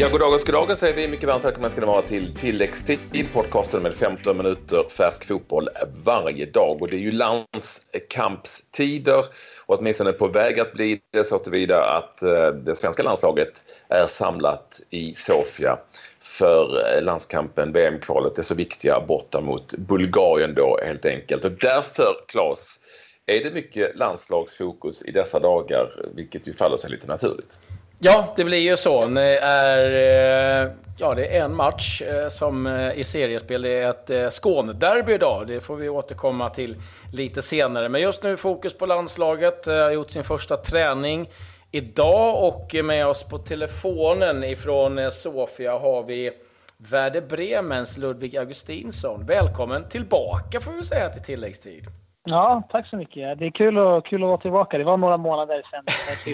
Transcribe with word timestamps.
Ja, 0.00 0.08
god 0.12 0.20
dag, 0.20 0.40
god 0.46 0.54
dag 0.54 0.78
säger 0.78 0.94
vi. 0.94 1.08
Mycket 1.08 1.28
varmt 1.28 1.44
välkomna 1.44 1.70
ska 1.70 1.80
ni 1.80 1.86
vara 1.86 2.02
till 2.02 2.34
tilläggstid, 2.34 3.32
podcasten 3.32 3.82
med 3.82 3.94
15 3.94 4.36
minuter 4.36 4.88
färsk 4.88 5.24
fotboll 5.24 5.68
varje 6.04 6.46
dag. 6.46 6.82
Och 6.82 6.88
det 6.88 6.96
är 6.96 7.00
ju 7.00 7.12
landskampstider 7.12 9.18
och 9.66 9.78
åtminstone 9.78 10.12
på 10.12 10.28
väg 10.28 10.60
att 10.60 10.72
bli 10.72 11.00
det 11.12 11.24
så 11.24 11.38
tillvida 11.38 11.84
att 11.84 12.22
eh, 12.22 12.48
det 12.48 12.74
svenska 12.74 13.02
landslaget 13.02 13.64
är 13.88 14.06
samlat 14.06 14.80
i 14.90 15.14
Sofia 15.14 15.78
för 16.20 16.96
eh, 16.96 17.02
landskampen, 17.02 17.72
VM-kvalet, 17.72 18.36
det 18.36 18.42
så 18.42 18.54
viktiga 18.54 19.00
borta 19.00 19.40
mot 19.40 19.74
Bulgarien 19.74 20.54
då 20.54 20.78
helt 20.84 21.04
enkelt. 21.04 21.44
Och 21.44 21.52
därför, 21.52 22.16
Claes, 22.28 22.80
är 23.26 23.44
det 23.44 23.50
mycket 23.50 23.96
landslagsfokus 23.96 25.02
i 25.02 25.10
dessa 25.10 25.38
dagar, 25.38 26.06
vilket 26.14 26.46
ju 26.46 26.52
faller 26.52 26.76
sig 26.76 26.90
lite 26.90 27.06
naturligt. 27.06 27.58
Ja, 28.00 28.32
det 28.36 28.44
blir 28.44 28.58
ju 28.58 28.76
så. 28.76 29.06
Det 29.06 29.38
är, 29.38 30.64
eh, 30.64 30.70
ja, 30.98 31.14
det 31.14 31.36
är 31.36 31.44
en 31.44 31.54
match 31.54 32.02
eh, 32.02 32.28
som 32.28 32.66
eh, 32.66 32.98
i 32.98 33.04
seriespel. 33.04 33.62
Det 33.62 33.70
är 33.70 33.90
ett 33.90 34.10
eh, 34.10 34.30
Skånederby 34.30 35.12
idag. 35.12 35.46
Det 35.46 35.60
får 35.60 35.76
vi 35.76 35.88
återkomma 35.88 36.50
till 36.50 36.76
lite 37.12 37.42
senare. 37.42 37.88
Men 37.88 38.00
just 38.00 38.22
nu 38.22 38.36
fokus 38.36 38.74
på 38.74 38.86
landslaget. 38.86 39.66
Har 39.66 39.90
gjort 39.90 40.10
sin 40.10 40.24
första 40.24 40.56
träning 40.56 41.30
idag 41.70 42.44
och 42.44 42.84
med 42.84 43.06
oss 43.06 43.24
på 43.24 43.38
telefonen 43.38 44.44
ifrån 44.44 45.10
Sofia 45.10 45.78
har 45.78 46.02
vi 46.02 46.30
Werder 46.76 47.20
Bremens 47.20 47.96
Ludvig 47.96 48.36
Augustinsson. 48.36 49.26
Välkommen 49.26 49.88
tillbaka 49.88 50.60
får 50.60 50.72
vi 50.72 50.84
säga 50.84 51.08
till 51.08 51.22
tilläggstid. 51.22 51.84
Ja, 52.28 52.62
tack 52.70 52.86
så 52.86 52.96
mycket. 52.96 53.38
Det 53.38 53.46
är 53.46 53.50
kul, 53.50 53.78
och, 53.78 54.06
kul 54.06 54.22
att 54.22 54.28
vara 54.28 54.38
tillbaka. 54.38 54.78
Det 54.78 54.84
var 54.84 54.96
några 54.96 55.16
månader 55.16 55.62
sedan. 55.70 55.84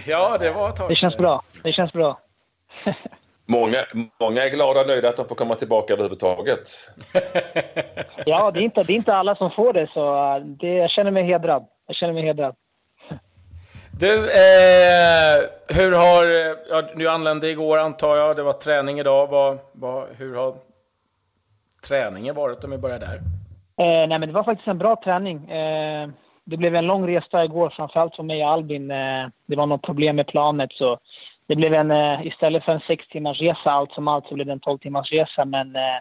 ja, 0.06 0.38
det 0.40 0.50
var 0.50 0.68
ett 0.68 0.76
tag 0.76 0.88
Det 0.88 0.96
känns 0.96 1.16
bra. 1.16 1.42
Det 1.62 1.72
känns 1.72 1.92
bra. 1.92 2.20
många, 3.46 3.78
många 4.20 4.44
är 4.44 4.48
glada 4.48 4.80
och 4.80 4.86
nöjda 4.86 5.08
att 5.08 5.16
de 5.16 5.28
får 5.28 5.34
komma 5.34 5.54
tillbaka 5.54 5.92
överhuvudtaget. 5.92 6.60
ja, 8.26 8.50
det 8.50 8.60
är, 8.60 8.62
inte, 8.62 8.82
det 8.82 8.92
är 8.92 8.96
inte 8.96 9.14
alla 9.14 9.34
som 9.34 9.50
får 9.50 9.72
det, 9.72 9.90
så 9.94 10.38
det, 10.44 10.74
jag 10.74 10.90
känner 10.90 11.10
mig 11.10 11.24
hedrad. 11.24 11.66
Jag 11.86 11.96
känner 11.96 12.12
mig 12.12 12.22
hedrad. 12.22 12.54
Du, 13.98 14.30
eh, 14.30 15.42
hur 15.68 15.92
har... 15.92 16.56
Ja, 16.70 16.82
du 16.96 17.08
anlände 17.08 17.50
igår 17.50 17.78
antar 17.78 18.16
jag. 18.16 18.36
Det 18.36 18.42
var 18.42 18.52
träning 18.52 18.98
idag. 18.98 19.26
Vad, 19.26 19.58
vad, 19.72 20.08
hur 20.16 20.36
har 20.36 20.56
träningen 21.88 22.34
varit 22.34 22.64
om 22.64 22.70
vi 22.70 22.78
börjar 22.78 22.98
där? 22.98 23.20
Eh, 23.76 24.08
nej, 24.08 24.18
men 24.18 24.20
det 24.20 24.32
var 24.32 24.44
faktiskt 24.44 24.68
en 24.68 24.78
bra 24.78 24.96
träning. 25.04 25.50
Eh, 25.50 26.08
det 26.44 26.56
blev 26.56 26.74
en 26.74 26.86
lång 26.86 27.08
resa 27.08 27.44
igår, 27.44 27.70
framförallt 27.70 28.16
för 28.16 28.22
mig 28.22 28.44
och 28.44 28.50
Albin. 28.50 28.90
Eh, 28.90 29.26
det 29.46 29.56
var 29.56 29.66
något 29.66 29.82
problem 29.82 30.16
med 30.16 30.26
planet, 30.26 30.72
så 30.72 30.98
det 31.46 31.56
blev 31.56 31.74
en, 31.74 31.90
eh, 31.90 32.26
istället 32.26 32.64
för 32.64 32.72
en 32.72 32.80
sex 32.80 33.08
timmars 33.08 33.40
resa 33.40 33.70
allt 33.70 33.92
som 33.92 34.08
allt 34.08 34.26
så 34.26 34.34
blev 34.34 34.46
det 34.46 34.52
en 34.52 34.60
tolv 34.60 34.78
timmars 34.78 35.12
resa. 35.12 35.44
Men, 35.44 35.76
eh, 35.76 35.98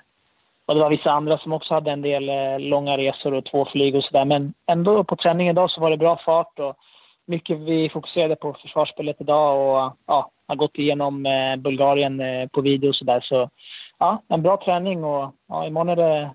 och 0.66 0.76
det 0.76 0.82
var 0.82 0.90
vissa 0.90 1.12
andra 1.12 1.38
som 1.38 1.54
också 1.54 1.74
hade 1.74 1.92
en 1.92 2.02
del 2.02 2.30
eh, 2.30 2.60
långa 2.60 2.98
resor 2.98 3.34
och 3.34 3.46
två 3.46 3.66
flyg 3.66 3.96
och 3.96 4.04
sådär. 4.04 4.26
Men 4.26 4.54
ändå 4.66 5.04
på 5.04 5.16
träningen 5.16 5.52
idag 5.52 5.72
så 5.72 5.82
var 5.82 5.90
det 5.90 5.98
bra 5.98 6.18
fart 6.18 6.60
och 6.60 6.78
mycket 7.26 7.58
vi 7.58 7.90
fokuserade 7.90 8.36
på 8.36 8.54
försvarsspelet 8.54 9.22
idag 9.22 9.60
och 9.60 9.98
ja, 10.08 10.32
har 10.48 10.56
gått 10.56 10.78
igenom 10.78 11.26
eh, 11.26 11.56
Bulgarien 11.56 12.20
eh, 12.20 12.48
på 12.48 12.62
video 12.62 12.90
och 12.90 12.96
sådär. 12.96 13.22
Så 13.22 13.50
ja, 13.98 14.22
en 14.28 14.42
bra 14.42 14.58
träning 14.58 15.04
och 15.04 15.36
ja, 15.48 15.68
imorgon 15.68 15.90
är 15.90 15.96
det 15.96 16.30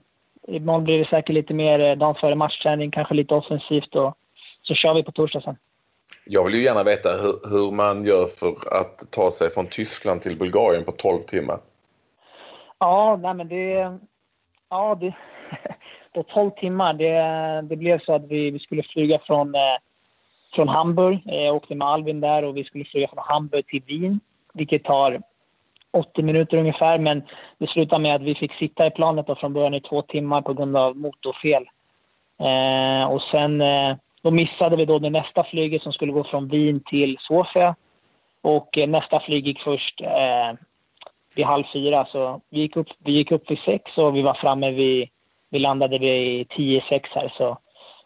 Imorgon 0.48 0.84
blir 0.84 0.98
det 0.98 1.08
säkert 1.08 1.34
lite 1.34 1.54
mer 1.54 1.80
eh, 1.80 1.96
dagen 1.96 2.14
före 2.14 2.34
matchträning, 2.34 2.91
kanske 2.91 3.14
lite 3.14 3.34
offensivt 3.34 3.94
och 3.94 4.14
så 4.62 4.74
kör 4.74 4.94
vi 4.94 5.02
på 5.02 5.12
torsdag 5.12 5.41
sen. 5.41 5.56
Jag 6.24 6.44
vill 6.44 6.54
ju 6.54 6.62
gärna 6.62 6.82
veta 6.82 7.08
hur, 7.08 7.50
hur 7.50 7.70
man 7.70 8.04
gör 8.04 8.27
för 8.27 8.80
att 8.80 9.10
ta 9.10 9.30
sig 9.30 9.50
från 9.50 9.66
Tyskland 9.66 10.22
till 10.22 10.38
Bulgarien 10.38 10.84
på 10.84 10.92
12 10.92 11.22
timmar. 11.22 11.58
Ja, 12.78 13.19
nej 13.22 13.34
men 13.34 13.48
det... 13.48 13.98
Ja, 14.70 14.94
det, 15.00 15.14
på 16.14 16.22
12 16.22 16.50
timmar. 16.50 16.94
Det, 16.94 17.69
det 17.69 17.76
blev 17.76 17.98
så 17.98 18.14
att 18.14 18.25
vi, 18.28 18.50
vi 18.50 18.58
skulle 18.58 18.82
flyga 18.82 19.19
från, 19.19 19.54
eh, 19.54 19.60
från 20.54 20.69
Hamburg. 20.69 21.20
Jag 21.25 21.56
åkte 21.56 21.75
med 21.75 21.88
Alvin 21.88 22.20
där 22.20 22.42
och 22.42 22.56
vi 22.56 22.64
skulle 22.64 22.84
flyga 22.84 23.08
från 23.08 23.25
Hamburg 23.26 23.66
till 23.66 23.82
Wien, 23.87 24.20
vilket 24.54 24.84
tar 24.84 25.20
80 25.93 26.22
minuter 26.22 26.56
ungefär. 26.56 26.99
Men 26.99 27.22
det 27.59 27.66
slutade 27.66 28.03
med 28.03 28.15
att 28.15 28.22
vi 28.22 28.34
fick 28.34 28.53
sitta 28.53 28.87
i 28.87 28.91
planet 28.91 29.26
då 29.26 29.34
från 29.34 29.53
början 29.53 29.75
i 29.75 29.81
två 29.81 30.03
timmar 30.03 30.43
på 30.43 30.54
grund 30.54 30.76
av 30.76 30.97
motorfel. 30.97 31.69
Eh, 32.41 33.10
och 33.10 33.22
sen 33.22 33.60
eh, 33.60 33.97
då 34.22 34.31
missade 34.31 34.76
vi 34.76 34.84
då 34.84 34.99
det 34.99 35.10
nästa 35.10 35.44
flyget 35.44 35.82
som 35.82 35.93
skulle 35.93 36.12
gå 36.12 36.25
från 36.25 36.49
Wien 36.49 36.81
till 36.81 37.16
Sofia. 37.21 37.75
Och 38.43 38.78
eh, 38.78 38.88
nästa 38.88 39.21
flyg 39.21 39.47
gick 39.47 39.60
först 39.60 40.00
eh, 40.00 40.53
vid 41.34 41.47
halv 41.47 41.65
fyra. 41.72 42.06
Så 42.12 42.41
vi 42.50 42.60
gick, 42.60 42.76
upp, 42.76 42.88
vi 42.99 43.12
gick 43.12 43.32
upp 43.32 43.50
vid 43.50 43.59
sex 43.59 43.99
och 43.99 44.16
vi 44.16 44.22
var 44.22 44.34
framme 44.34 44.70
vid... 44.70 45.09
Vi 45.50 45.59
landade 45.59 45.99
vid 45.99 46.49
tio, 46.49 46.84
sex 46.88 47.10
här. 47.15 47.32
Så 47.37 47.59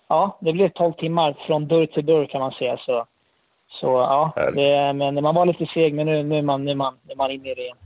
ja, 0.09 0.39
det 0.41 0.53
blev 0.53 0.69
12 0.69 0.93
timmar 0.93 1.37
från 1.47 1.69
dörr 1.69 1.87
till 1.87 2.07
dörr 2.07 2.27
kan 2.27 2.41
man 2.41 2.53
säga. 2.53 2.77
Så 2.77 3.07
så 3.81 3.87
ja, 3.87 4.33
det, 4.55 4.93
men 4.93 5.23
man 5.23 5.35
var 5.35 5.47
lite 5.47 5.67
seg, 5.67 5.95
men 5.95 6.07
nu, 6.07 6.23
nu, 6.23 6.39
är 6.39 6.43
man, 6.43 6.65
nu, 6.65 6.71
är 6.71 6.75
man, 6.75 6.95
nu 7.03 7.13
är 7.13 7.17
man 7.17 7.31
inne 7.31 7.51
i 7.51 7.55
det 7.55 7.63
igen. 7.63 7.77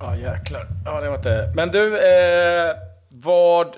Ja, 0.00 0.16
jäklar. 0.16 0.66
Ja, 0.84 1.00
det 1.00 1.08
var 1.08 1.16
inte... 1.16 1.52
Men 1.56 1.68
du, 1.68 1.96
eh, 1.96 2.74
vad, 3.08 3.76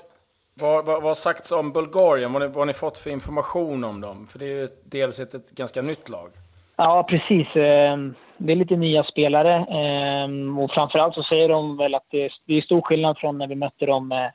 vad, 0.53 0.85
vad, 0.85 1.03
har 1.03 1.13
sagts 1.13 1.51
om 1.51 1.71
Bulgarien? 1.71 2.33
Vad, 2.33 2.41
vad 2.41 2.55
har 2.55 2.65
ni 2.65 2.73
fått 2.73 2.97
för 2.97 3.09
information 3.09 3.83
om 3.83 4.01
dem? 4.01 4.27
För 4.27 4.39
det 4.39 4.45
är 4.45 4.55
ju 4.55 4.69
dels 4.83 5.19
ett, 5.19 5.33
ett 5.33 5.51
ganska 5.51 5.81
nytt 5.81 6.09
lag. 6.09 6.29
Ja, 6.75 7.05
precis. 7.09 7.47
Ehm, 7.55 8.15
det 8.37 8.51
är 8.51 8.55
lite 8.55 8.75
nya 8.75 9.03
spelare. 9.03 9.65
Ehm, 9.69 10.59
och 10.59 10.71
framförallt 10.71 11.15
så 11.15 11.23
säger 11.23 11.49
de 11.49 11.77
väl 11.77 11.95
att 11.95 12.05
det 12.09 12.25
är, 12.25 12.31
det 12.45 12.53
är 12.57 12.61
stor 12.61 12.81
skillnad 12.81 13.17
från 13.17 13.37
när 13.37 13.47
vi 13.47 13.55
mötte 13.55 13.85
dem 13.85 14.11
eh, 14.11 14.27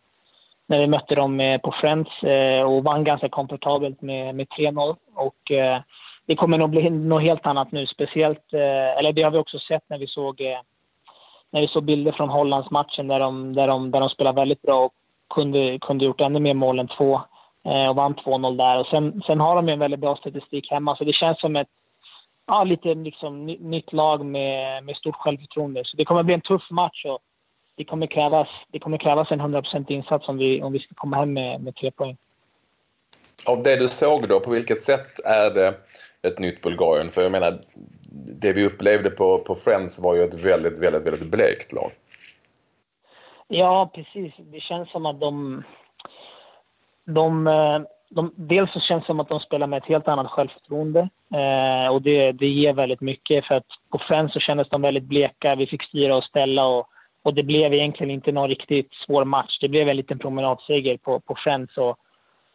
när 0.67 0.79
vi 0.79 0.87
mötte 0.87 1.15
dem 1.15 1.41
eh, 1.41 1.61
på 1.61 1.73
Friends 1.73 2.11
och 2.67 2.85
vann 2.85 3.05
ganska 3.05 3.29
komfortabelt 3.29 4.03
med, 4.03 4.35
med 4.35 4.47
3-0. 4.47 4.97
Och 5.15 5.51
det 6.31 6.37
kommer 6.37 6.59
nog 6.59 6.71
bli 6.71 6.91
något 6.91 7.23
helt 7.23 7.47
annat 7.47 7.73
nu. 7.73 7.87
Speciellt, 7.87 8.53
eh, 8.53 8.99
eller 8.99 9.13
det 9.13 9.23
har 9.23 9.31
vi 9.31 9.39
också 9.39 9.59
sett 9.59 9.83
när 9.87 9.99
vi 9.99 10.07
såg, 10.07 10.41
eh, 10.41 10.59
när 11.51 11.61
vi 11.61 11.69
såg 11.69 11.85
bilder 11.85 12.13
från 12.13 12.29
Hollandsmatchen 12.29 13.09
där 13.09 13.21
de, 13.21 13.55
där 13.55 13.67
de, 13.67 13.91
där 13.91 14.01
de 14.01 14.09
spelade 14.09 14.41
väldigt 14.41 14.63
bra 14.63 14.85
och 14.85 14.93
kunde, 15.35 15.79
kunde 15.79 16.05
gjort 16.05 16.21
ännu 16.21 16.41
mer 16.41 16.55
mål 16.55 16.79
än 16.79 16.89
två 16.89 17.21
eh, 17.65 17.89
och 17.89 17.97
vann 17.97 18.15
2-0 18.15 18.57
där. 18.57 18.79
Och 18.79 18.87
sen, 18.87 19.23
sen 19.27 19.41
har 19.41 19.57
de 19.57 19.69
en 19.69 19.79
väldigt 19.79 20.01
bra 20.01 20.17
statistik 20.17 20.71
hemma 20.71 20.97
så 20.97 21.05
det 21.05 21.13
känns 21.13 21.41
som 21.41 21.57
ett 21.57 21.69
ja, 22.47 22.65
lite 22.65 22.95
liksom, 22.95 23.47
nytt 23.47 23.93
lag 23.93 24.27
med, 24.27 24.85
med 24.85 24.97
stort 24.97 25.17
självförtroende. 25.17 25.85
Så 25.85 25.97
det 25.97 26.05
kommer 26.05 26.23
bli 26.23 26.35
en 26.35 26.41
tuff 26.41 26.71
match 26.71 27.05
och 27.05 27.19
det 27.77 27.85
kommer 27.85 28.07
krävas, 28.07 28.49
det 28.69 28.79
kommer 28.79 28.99
krävas 28.99 29.31
en 29.31 29.41
100% 29.41 29.93
insats 29.93 30.29
om 30.29 30.39
vi, 30.39 30.63
om 30.63 30.73
vi 30.73 30.79
ska 30.79 30.95
komma 30.95 31.17
hem 31.17 31.33
med, 31.33 31.61
med 31.61 31.77
tre 31.77 31.91
poäng. 31.91 32.17
Av 33.47 33.63
det 33.63 33.77
du 33.77 33.89
såg 33.89 34.29
då, 34.29 34.41
på 34.41 34.51
vilket 34.51 34.83
sätt 34.83 35.21
är 35.25 35.51
det 35.51 35.75
ett 36.23 36.39
nytt 36.39 36.63
Bulgarien. 36.63 37.11
För 37.11 37.23
jag 37.23 37.33
menar, 37.33 37.61
det 38.13 38.53
vi 38.53 38.67
upplevde 38.67 39.11
på, 39.11 39.39
på 39.39 39.55
Friends 39.55 39.99
var 39.99 40.15
ju 40.15 40.25
ett 40.25 40.35
väldigt, 40.35 40.79
väldigt, 40.79 41.07
väldigt 41.07 41.31
blekt 41.31 41.73
lag. 41.73 41.93
Ja, 43.49 43.91
precis. 43.95 44.35
Det 44.39 44.61
känns 44.61 44.91
som 44.91 45.07
att 45.07 45.21
de... 45.21 45.63
de, 47.05 47.47
eh, 47.47 47.81
de 48.11 48.35
dels 48.37 48.73
så 48.73 48.81
känns 48.81 49.03
det 49.03 49.07
som 49.07 49.21
att 49.21 49.29
de 49.29 49.41
spelar 49.41 49.67
med 49.67 49.77
ett 49.77 49.89
helt 49.89 50.09
annat 50.09 50.31
självförtroende. 50.31 51.09
Eh, 51.35 51.93
och 51.93 52.03
det, 52.03 52.33
det 52.33 52.49
ger 52.49 52.73
väldigt 52.73 53.01
mycket. 53.01 53.45
För 53.45 53.55
att 53.55 53.67
på 53.91 53.99
Friends 53.99 54.33
så 54.33 54.41
kändes 54.41 54.69
de 54.69 54.83
väldigt 54.83 55.05
bleka. 55.05 55.55
Vi 55.55 55.67
fick 55.67 55.83
styra 55.83 56.17
och 56.17 56.25
ställa 56.25 56.67
och, 56.67 56.89
och 57.23 57.35
det 57.35 57.43
blev 57.43 57.75
egentligen 57.75 58.11
inte 58.11 58.33
någon 58.33 58.49
riktigt 58.49 58.95
svår 59.07 59.25
match. 59.25 59.59
Det 59.61 59.69
blev 59.69 59.89
en 59.89 59.97
liten 59.97 60.19
promenadseger 60.19 60.97
på, 60.97 61.21
på 61.21 61.35
Friends. 61.35 61.77
Och, 61.77 61.99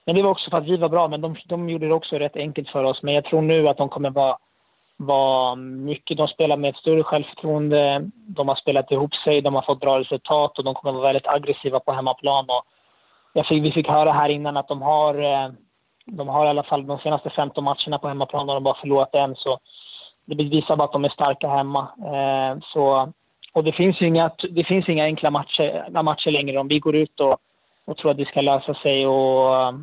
men 0.06 0.16
det 0.16 0.22
var 0.22 0.32
också 0.32 0.50
för 0.50 0.58
att 0.58 0.68
vi 0.68 0.78
var 0.78 0.90
bra, 0.90 1.08
men 1.08 1.22
de, 1.22 1.36
de 1.46 1.70
gjorde 1.70 1.88
det 1.88 1.94
också 1.94 2.18
rätt 2.18 2.36
enkelt 2.36 2.70
för 2.70 2.84
oss. 2.84 3.04
Men 3.04 3.14
jag 3.14 3.26
tror 3.26 3.42
nu 3.42 3.68
att 3.68 3.78
de 3.78 3.90
kommer 3.90 4.10
vara, 4.10 4.38
vara 4.98 5.56
mycket... 5.56 6.18
De 6.18 6.28
spelar 6.28 6.58
med 6.58 6.70
ett 6.70 6.76
större 6.76 7.04
självförtroende. 7.04 8.10
De 8.14 8.48
har 8.48 8.56
spelat 8.56 8.92
ihop 8.92 9.16
sig, 9.16 9.42
de 9.42 9.56
har 9.56 9.62
fått 9.62 9.80
bra 9.80 10.00
resultat 10.00 10.58
och 10.58 10.64
de 10.64 10.74
kommer 10.74 10.92
vara 10.92 11.04
väldigt 11.04 11.28
aggressiva 11.28 11.80
på 11.80 11.92
hemmaplan. 11.92 12.46
Och 12.46 12.66
jag 13.34 13.46
fick, 13.46 13.64
vi 13.64 13.72
fick 13.72 13.88
höra 13.88 14.12
här 14.12 14.30
innan 14.30 14.58
att 14.58 14.68
de 14.68 14.82
har, 14.82 15.16
eh, 15.16 15.50
de 16.06 16.28
har 16.28 16.46
i 16.46 16.50
alla 16.50 16.64
fall 16.64 16.88
de 16.88 17.00
senaste 17.00 17.30
15 17.30 17.64
matcherna 17.64 17.98
på 17.98 18.08
hemmaplan 18.08 18.50
och 18.50 18.56
de 18.56 18.64
bara 18.64 18.82
förlorat 18.82 19.16
en. 19.16 19.36
Så 19.36 19.60
det 20.26 20.44
visar 20.44 20.76
bara 20.76 20.84
att 20.86 20.94
de 20.94 21.06
är 21.06 21.10
starka 21.10 21.48
hemma. 21.48 21.88
Eh, 21.98 22.60
så, 22.64 23.14
och 23.54 23.64
det 23.64 23.72
finns 23.72 24.02
inga, 24.02 24.32
det 24.50 24.64
finns 24.64 24.90
inga 24.90 25.04
enkla 25.04 25.32
matcher, 25.32 26.02
matcher 26.04 26.32
längre. 26.32 26.58
Om 26.58 26.68
vi 26.68 26.80
går 26.80 26.96
ut 26.96 27.20
och, 27.20 27.38
och 27.86 27.98
tror 27.98 28.12
att 28.12 28.18
det 28.18 28.28
ska 28.28 28.42
lösa 28.42 28.74
sig 28.74 29.08
och 29.08 29.74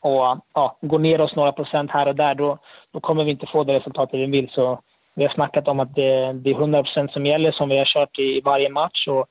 och 0.00 0.38
ja, 0.54 0.78
går 0.80 0.98
ner 0.98 1.20
oss 1.20 1.36
några 1.36 1.52
procent 1.52 1.90
här 1.90 2.08
och 2.08 2.16
där, 2.16 2.34
då, 2.34 2.58
då 2.92 3.00
kommer 3.00 3.24
vi 3.24 3.30
inte 3.30 3.46
få 3.46 3.64
det 3.64 3.74
resultatet 3.74 4.20
vi 4.20 4.26
vill. 4.26 4.48
Så 4.50 4.80
vi 5.14 5.24
har 5.24 5.30
snackat 5.30 5.68
om 5.68 5.80
att 5.80 5.94
det, 5.94 6.32
det 6.32 6.50
är 6.50 6.54
100 6.54 6.82
procent 6.82 7.12
som 7.12 7.26
gäller, 7.26 7.52
som 7.52 7.68
vi 7.68 7.78
har 7.78 7.84
kört 7.84 8.18
i 8.18 8.40
varje 8.40 8.70
match. 8.70 9.08
Och, 9.08 9.28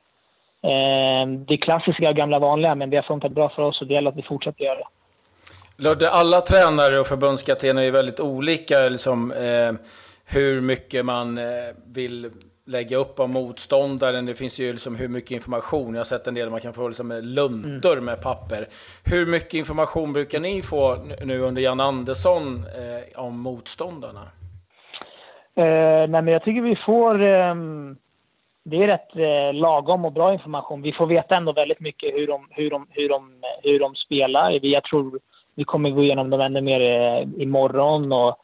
eh, 0.70 1.28
det 1.28 1.54
är 1.54 1.58
klassiska 1.58 2.10
och 2.10 2.16
gamla 2.16 2.40
vanliga, 2.40 2.76
men 2.76 2.90
det 2.90 2.98
har 2.98 3.04
funkat 3.04 3.32
bra 3.32 3.50
för 3.50 3.62
oss 3.62 3.82
och 3.82 3.88
det 3.88 3.94
gäller 3.94 4.10
att 4.10 4.18
vi 4.18 4.22
fortsätter 4.22 4.64
göra 4.64 4.80
det. 4.80 4.88
Ludde, 5.78 6.10
alla 6.10 6.42
tränare 6.42 7.00
och 7.00 7.08
förbundskaptener 7.08 7.82
är 7.82 7.92
väldigt 7.92 8.20
olika. 8.20 8.90
Liksom, 8.90 9.32
eh, 9.32 9.74
hur 10.26 10.62
mycket 10.62 11.06
man 11.06 11.38
eh, 11.38 11.44
vill 11.86 12.32
lägga 12.66 12.98
upp 12.98 13.20
av 13.20 13.30
motståndaren. 13.30 14.26
Det 14.26 14.36
finns 14.36 14.60
ju 14.60 14.74
liksom 14.74 14.96
hur 14.96 15.08
mycket 15.08 15.32
information. 15.32 15.94
Jag 15.94 16.00
har 16.00 16.06
sett 16.06 16.28
en 16.28 16.34
del 16.34 16.50
man 16.50 16.62
kan 16.62 16.74
få 16.74 16.88
liksom 16.88 17.12
luntor 17.12 17.94
mm. 17.94 18.06
med 18.06 18.22
papper. 18.22 18.68
Hur 19.04 19.26
mycket 19.26 19.54
information 19.54 20.14
brukar 20.14 20.40
ni 20.40 20.62
få 20.62 20.98
nu 21.26 21.40
under 21.40 21.62
Jan 21.62 21.80
Andersson 21.80 22.66
eh, 22.78 23.22
om 23.22 23.40
motståndarna? 23.40 24.22
Eh, 25.56 26.10
nej, 26.10 26.22
men 26.22 26.28
jag 26.28 26.44
tycker 26.44 26.62
vi 26.62 26.76
får... 26.76 27.22
Eh, 27.22 27.56
det 28.68 28.84
är 28.84 28.88
rätt 28.88 29.16
eh, 29.16 29.54
lagom 29.54 30.06
och 30.06 30.12
bra 30.12 30.34
information. 30.34 30.82
Vi 30.82 30.92
får 30.92 31.08
veta 31.08 31.36
ändå 31.36 31.54
väldigt 31.54 31.80
mycket 31.80 32.14
hur 32.14 32.28
de, 32.28 32.48
hur 32.50 32.70
de, 32.70 32.88
hur 32.90 33.10
de, 33.10 33.34
hur 33.64 33.80
de 33.80 33.96
spelar. 33.96 34.66
Jag 34.66 34.84
tror 34.84 35.20
vi 35.56 35.64
kommer 35.64 35.90
gå 35.90 36.04
igenom 36.04 36.30
dem 36.30 36.42
ännu 36.42 36.62
mer 36.62 36.82
eh, 36.82 37.42
imorgon. 37.42 38.12
Och 38.12 38.38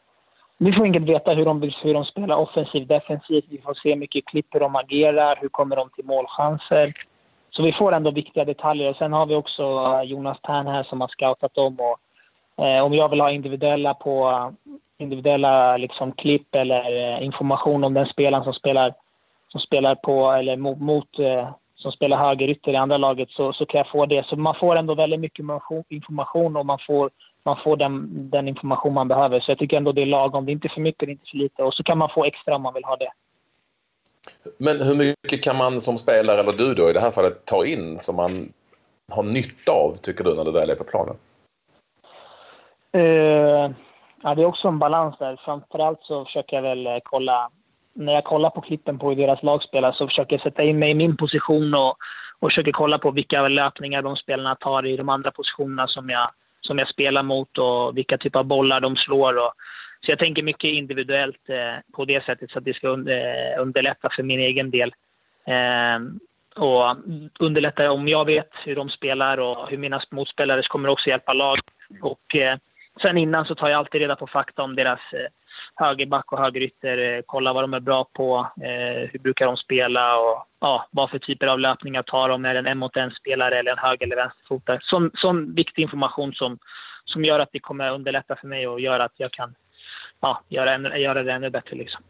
vi 0.63 0.73
får 0.73 0.83
enkelt 0.83 1.09
veta 1.09 1.33
hur 1.33 1.45
de, 1.45 1.71
hur 1.83 1.93
de 1.93 2.05
spelar 2.05 2.35
offensivt, 2.35 2.87
defensivt. 2.87 3.45
Vi 3.49 3.61
får 3.61 3.73
se 3.73 3.95
mycket 3.95 4.25
klipp 4.25 4.45
hur 4.51 4.59
de 4.59 4.75
agerar, 4.75 5.37
hur 5.41 5.49
kommer 5.49 5.75
de 5.75 5.89
till 5.89 6.05
målchanser. 6.05 6.93
Så 7.49 7.63
vi 7.63 7.71
får 7.71 7.91
ändå 7.91 8.11
viktiga 8.11 8.45
detaljer. 8.45 8.89
Och 8.89 8.95
sen 8.95 9.13
har 9.13 9.25
vi 9.25 9.35
också 9.35 9.63
eh, 9.63 10.01
Jonas 10.01 10.41
Tern 10.41 10.67
här 10.67 10.83
som 10.83 11.01
har 11.01 11.07
scoutat 11.07 11.53
dem. 11.53 11.77
Och, 11.79 12.65
eh, 12.65 12.83
om 12.83 12.93
jag 12.93 13.09
vill 13.09 13.21
ha 13.21 13.31
individuella, 13.31 13.93
på, 13.93 14.51
individuella 14.97 15.77
liksom, 15.77 16.11
klipp 16.11 16.55
eller 16.55 17.13
eh, 17.13 17.25
information 17.25 17.83
om 17.83 17.93
den 17.93 18.05
spelaren 18.05 18.43
som 18.43 18.53
spelar, 18.53 18.93
som 19.47 19.59
spelar 19.59 19.95
på, 19.95 20.31
eller 20.31 20.57
mot, 20.57 20.79
mot 20.79 21.19
eh, 21.19 21.49
som 21.75 21.91
spelar 21.91 22.17
högerytter 22.17 22.71
i 22.71 22.75
andra 22.75 22.97
laget 22.97 23.29
så, 23.29 23.53
så 23.53 23.65
kan 23.65 23.77
jag 23.77 23.87
få 23.87 24.05
det. 24.05 24.27
Så 24.27 24.35
man 24.35 24.55
får 24.55 24.75
ändå 24.75 24.95
väldigt 24.95 25.19
mycket 25.19 25.45
information 25.89 26.55
och 26.55 26.65
man 26.65 26.79
får, 26.87 27.09
man 27.43 27.57
får 27.63 27.77
den, 27.77 28.07
den 28.29 28.47
information 28.47 28.93
man 28.93 29.07
behöver. 29.07 29.39
Så 29.39 29.51
jag 29.51 29.57
tycker 29.57 29.77
ändå 29.77 29.91
det 29.91 30.01
är 30.01 30.05
lagom. 30.05 30.45
Det 30.45 30.51
är 30.51 30.53
inte 30.53 30.69
för 30.69 30.81
mycket, 30.81 30.99
det 30.99 31.11
är 31.11 31.11
inte 31.11 31.29
för 31.31 31.37
lite. 31.37 31.63
Och 31.63 31.73
så 31.73 31.83
kan 31.83 31.97
man 31.97 32.09
få 32.09 32.25
extra 32.25 32.55
om 32.55 32.61
man 32.61 32.73
vill 32.73 32.83
ha 32.83 32.95
det. 32.95 33.11
Men 34.57 34.81
hur 34.81 34.95
mycket 34.95 35.43
kan 35.43 35.55
man 35.55 35.81
som 35.81 35.97
spelare, 35.97 36.39
eller 36.39 36.53
du 36.53 36.73
då 36.73 36.89
i 36.89 36.93
det 36.93 36.99
här 36.99 37.11
fallet, 37.11 37.45
ta 37.45 37.65
in 37.65 37.99
som 37.99 38.15
man 38.15 38.53
har 39.11 39.23
nytta 39.23 39.71
av, 39.71 39.93
tycker 39.93 40.23
du, 40.23 40.35
när 40.35 40.45
du 40.45 40.51
väl 40.51 40.69
är 40.69 40.75
på 40.75 40.83
planen? 40.83 41.15
Uh, 42.95 43.71
ja, 44.23 44.35
det 44.35 44.41
är 44.41 44.45
också 44.45 44.67
en 44.67 44.79
balans 44.79 45.15
där. 45.19 45.41
Framförallt 45.45 45.99
så 46.01 46.25
försöker 46.25 46.55
jag 46.55 46.63
väl 46.63 46.99
kolla 47.03 47.49
när 47.93 48.13
jag 48.13 48.23
kollar 48.23 48.49
på 48.49 48.61
klippen 48.61 48.99
på 48.99 49.09
hur 49.09 49.15
deras 49.15 49.43
lag 49.43 49.63
spelar 49.63 49.91
så 49.91 50.07
försöker 50.07 50.35
jag 50.35 50.41
sätta 50.41 50.63
in 50.63 50.79
mig 50.79 50.91
i 50.91 50.95
min 50.95 51.17
position 51.17 51.73
och, 51.73 51.97
och 52.39 52.49
försöker 52.49 52.71
kolla 52.71 52.97
på 52.97 53.11
vilka 53.11 53.47
löpningar 53.47 54.01
de 54.01 54.15
spelarna 54.15 54.55
tar 54.55 54.85
i 54.85 54.97
de 54.97 55.09
andra 55.09 55.31
positionerna 55.31 55.87
som 55.87 56.09
jag, 56.09 56.29
som 56.61 56.77
jag 56.77 56.87
spelar 56.87 57.23
mot 57.23 57.57
och 57.57 57.97
vilka 57.97 58.17
typer 58.17 58.39
av 58.39 58.45
bollar 58.45 58.81
de 58.81 58.95
slår. 58.95 59.37
Och, 59.37 59.53
så 60.05 60.11
jag 60.11 60.19
tänker 60.19 60.43
mycket 60.43 60.71
individuellt 60.71 61.49
eh, 61.49 61.93
på 61.93 62.05
det 62.05 62.25
sättet 62.25 62.51
så 62.51 62.57
att 62.57 62.65
det 62.65 62.73
ska 62.73 62.87
eh, 62.87 63.61
underlätta 63.61 64.09
för 64.09 64.23
min 64.23 64.39
egen 64.39 64.71
del. 64.71 64.93
Eh, 65.47 65.99
och 66.55 66.97
underlätta 67.39 67.91
om 67.91 68.07
jag 68.07 68.25
vet 68.25 68.49
hur 68.65 68.75
de 68.75 68.89
spelar 68.89 69.37
och 69.37 69.69
hur 69.69 69.77
mina 69.77 70.01
motspelare 70.11 70.61
kommer 70.61 70.89
också 70.89 71.09
hjälpa 71.09 71.33
lag. 71.33 71.59
Och 72.01 72.35
eh, 72.35 72.57
sen 73.01 73.17
innan 73.17 73.45
så 73.45 73.55
tar 73.55 73.69
jag 73.69 73.77
alltid 73.77 74.01
reda 74.01 74.15
på 74.15 74.27
fakta 74.27 74.63
om 74.63 74.75
deras 74.75 74.99
eh, 75.13 75.27
högerback 75.75 76.31
och 76.31 76.39
högerytter, 76.39 76.97
eh, 76.97 77.21
kolla 77.25 77.53
vad 77.53 77.63
de 77.63 77.73
är 77.73 77.79
bra 77.79 78.07
på, 78.13 78.47
eh, 78.61 79.09
hur 79.11 79.19
brukar 79.19 79.45
de 79.45 79.57
spela 79.57 80.19
och 80.19 80.45
ja, 80.59 80.87
vad 80.91 81.09
för 81.09 81.19
typer 81.19 81.47
av 81.47 81.59
löpningar 81.59 82.03
tar 82.03 82.29
de, 82.29 82.45
är 82.45 82.53
det 82.53 82.59
en 82.59 82.67
en 82.67 82.77
mot 82.77 82.97
en 82.97 83.11
spelare 83.11 83.59
eller 83.59 83.71
en 83.71 83.77
höger 83.77 84.05
eller 84.05 84.15
vänsterfotare. 84.15 84.79
Sån, 84.81 85.11
sån 85.13 85.55
viktig 85.55 85.81
information 85.81 86.33
som, 86.33 86.57
som 87.05 87.23
gör 87.23 87.39
att 87.39 87.49
det 87.51 87.59
kommer 87.59 87.91
underlätta 87.91 88.35
för 88.35 88.47
mig 88.47 88.67
och 88.67 88.79
gör 88.79 88.99
att 88.99 89.13
jag 89.17 89.31
kan 89.31 89.55
ja, 90.19 90.41
göra, 90.49 90.97
göra 90.97 91.23
det 91.23 91.31
ännu 91.31 91.49
bättre. 91.49 91.75
Liksom. 91.75 92.03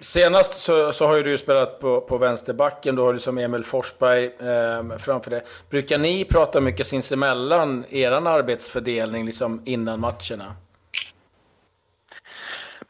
Senast 0.00 0.52
så, 0.52 0.92
så, 0.92 1.06
har 1.06 1.16
ju 1.16 1.22
du 1.22 1.38
spelat 1.38 1.80
på, 1.80 2.00
på 2.00 2.18
vänsterbacken, 2.18 2.96
då 2.96 3.04
har 3.04 3.12
du 3.12 3.18
som 3.18 3.38
Emil 3.38 3.64
Forsberg 3.64 4.24
eh, 4.24 4.98
framför 4.98 5.30
dig. 5.30 5.42
Brukar 5.70 5.98
ni 5.98 6.24
prata 6.24 6.60
mycket 6.60 6.86
sinsemellan, 6.86 7.84
er 7.90 8.12
arbetsfördelning 8.12 9.26
liksom 9.26 9.62
innan 9.64 10.00
matcherna? 10.00 10.56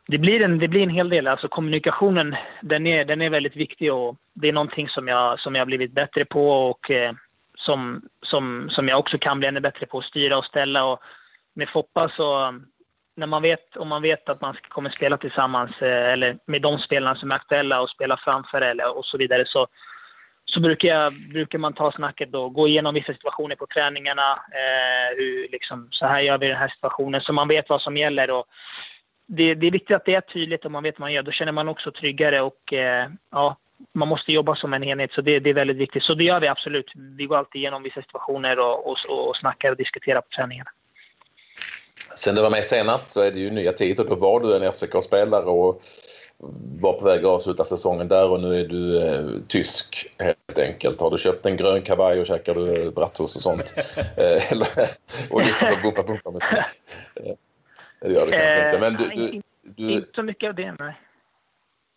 Det 0.06 0.18
blir, 0.18 0.42
en, 0.42 0.58
det 0.58 0.68
blir 0.68 0.82
en 0.82 0.90
hel 0.90 1.08
del. 1.08 1.26
Alltså 1.26 1.48
kommunikationen 1.48 2.36
den 2.60 2.86
är, 2.86 3.04
den 3.04 3.22
är 3.22 3.30
väldigt 3.30 3.56
viktig 3.56 3.92
och 3.92 4.16
det 4.32 4.48
är 4.48 4.52
någonting 4.52 4.88
som 4.88 5.08
jag, 5.08 5.40
som 5.40 5.54
jag 5.54 5.66
blivit 5.66 5.92
bättre 5.92 6.24
på 6.24 6.50
och 6.50 6.90
eh, 6.90 7.12
som, 7.58 8.02
som, 8.22 8.70
som 8.70 8.88
jag 8.88 8.98
också 8.98 9.18
kan 9.18 9.38
bli 9.38 9.48
ännu 9.48 9.60
bättre 9.60 9.86
på 9.86 9.98
att 9.98 10.04
styra 10.04 10.38
och 10.38 10.44
ställa. 10.44 10.84
Och 10.84 11.00
med 11.54 11.68
Foppa 11.68 12.08
så, 12.08 12.58
när 13.16 13.26
man 13.26 13.42
vet, 13.42 13.76
om 13.76 13.88
man 13.88 14.02
vet 14.02 14.28
att 14.28 14.40
man 14.40 14.56
kommer 14.68 14.90
spela 14.90 15.16
tillsammans 15.16 15.82
eh, 15.82 16.12
eller 16.12 16.38
med 16.46 16.62
de 16.62 16.78
spelarna 16.78 17.16
som 17.16 17.30
är 17.30 17.36
aktuella 17.36 17.80
och 17.80 17.90
spela 17.90 18.16
framför 18.16 18.60
eller 18.60 18.98
och 18.98 19.04
så 19.04 19.18
vidare 19.18 19.44
så, 19.46 19.66
så 20.44 20.60
brukar, 20.60 20.88
jag, 20.88 21.12
brukar 21.12 21.58
man 21.58 21.72
ta 21.72 21.92
snacket 21.92 22.34
och 22.34 22.52
gå 22.52 22.68
igenom 22.68 22.94
vissa 22.94 23.12
situationer 23.12 23.56
på 23.56 23.66
träningarna. 23.66 24.32
Eh, 24.32 25.16
hur, 25.16 25.48
liksom, 25.52 25.88
så 25.90 26.06
här 26.06 26.20
gör 26.20 26.38
vi 26.38 26.46
i 26.46 26.48
den 26.48 26.58
här 26.58 26.68
situationen 26.68 27.20
så 27.20 27.32
man 27.32 27.48
vet 27.48 27.68
vad 27.68 27.82
som 27.82 27.96
gäller. 27.96 28.30
Och, 28.30 28.46
det, 29.26 29.54
det, 29.54 29.66
är 29.66 29.70
viktigt 29.70 29.96
att 29.96 30.04
det 30.04 30.14
är 30.14 30.20
tydligt 30.20 30.64
och 30.64 30.70
man 30.70 30.82
vet 30.82 30.98
vad 30.98 31.06
man 31.06 31.12
gör. 31.12 31.22
Då 31.22 31.30
känner 31.30 31.52
man 31.52 31.68
också 31.68 31.92
tryggare 31.92 32.40
och 32.40 32.72
eh, 32.72 33.08
ja, 33.30 33.56
man 33.92 34.08
måste 34.08 34.32
jobba 34.32 34.56
som 34.56 34.74
en 34.74 34.84
enhet. 34.84 35.12
Så 35.12 35.20
det, 35.20 35.40
det, 35.40 35.50
är 35.50 35.54
väldigt 35.54 35.76
viktigt. 35.76 36.02
Så 36.02 36.14
det 36.14 36.24
gör 36.24 36.40
vi 36.40 36.48
absolut. 36.48 36.92
Vi 36.94 37.24
går 37.24 37.36
alltid 37.36 37.60
igenom 37.60 37.82
vissa 37.82 38.02
situationer 38.02 38.58
och, 38.58 38.90
och, 38.90 39.28
och 39.28 39.36
snackar 39.36 39.70
och 39.70 39.76
diskuterar 39.76 40.20
på 40.20 40.28
träningarna. 40.36 40.70
Sen 42.16 42.34
du 42.34 42.42
var 42.42 42.50
med 42.50 42.64
senast 42.64 43.12
så 43.12 43.20
är 43.20 43.32
det 43.32 43.40
ju 43.40 43.50
nya 43.50 43.72
tider. 43.72 44.04
Då 44.04 44.14
var 44.14 44.40
du 44.40 44.56
en 44.56 44.72
FCK-spelare 44.72 45.44
och 45.44 45.82
var 46.80 46.92
på 46.92 47.04
väg 47.04 47.18
att 47.18 47.24
avsluta 47.24 47.64
säsongen 47.64 48.08
där 48.08 48.28
och 48.28 48.40
nu 48.40 48.60
är 48.60 48.68
du 48.68 49.02
eh, 49.02 49.26
tysk 49.48 50.06
helt 50.18 50.58
enkelt. 50.58 51.00
Har 51.00 51.10
du 51.10 51.18
köpt 51.18 51.46
en 51.46 51.56
grön 51.56 51.82
kavaj 51.82 52.20
och 52.20 52.26
käkar 52.26 52.54
du 52.54 52.90
bratwurst 52.90 53.36
och 53.36 53.42
sånt? 53.42 53.74
Eh, 54.16 54.42
och 55.30 55.46
lyssnar 55.46 55.74
på 55.74 55.82
Bumpa 55.82 56.02
Bumpa 56.02 56.30
musik? 56.30 56.58
Det 58.06 58.12
gör 58.12 58.26
det 58.26 58.32
kanske 58.32 58.64
inte. 58.64 58.78
Men 58.78 58.94
du, 58.94 59.30
du, 59.30 59.40
du, 59.62 59.92
inte 59.92 60.08
så 60.14 60.22
mycket 60.22 60.48
av 60.48 60.54
det, 60.54 60.76
nej. 60.78 61.00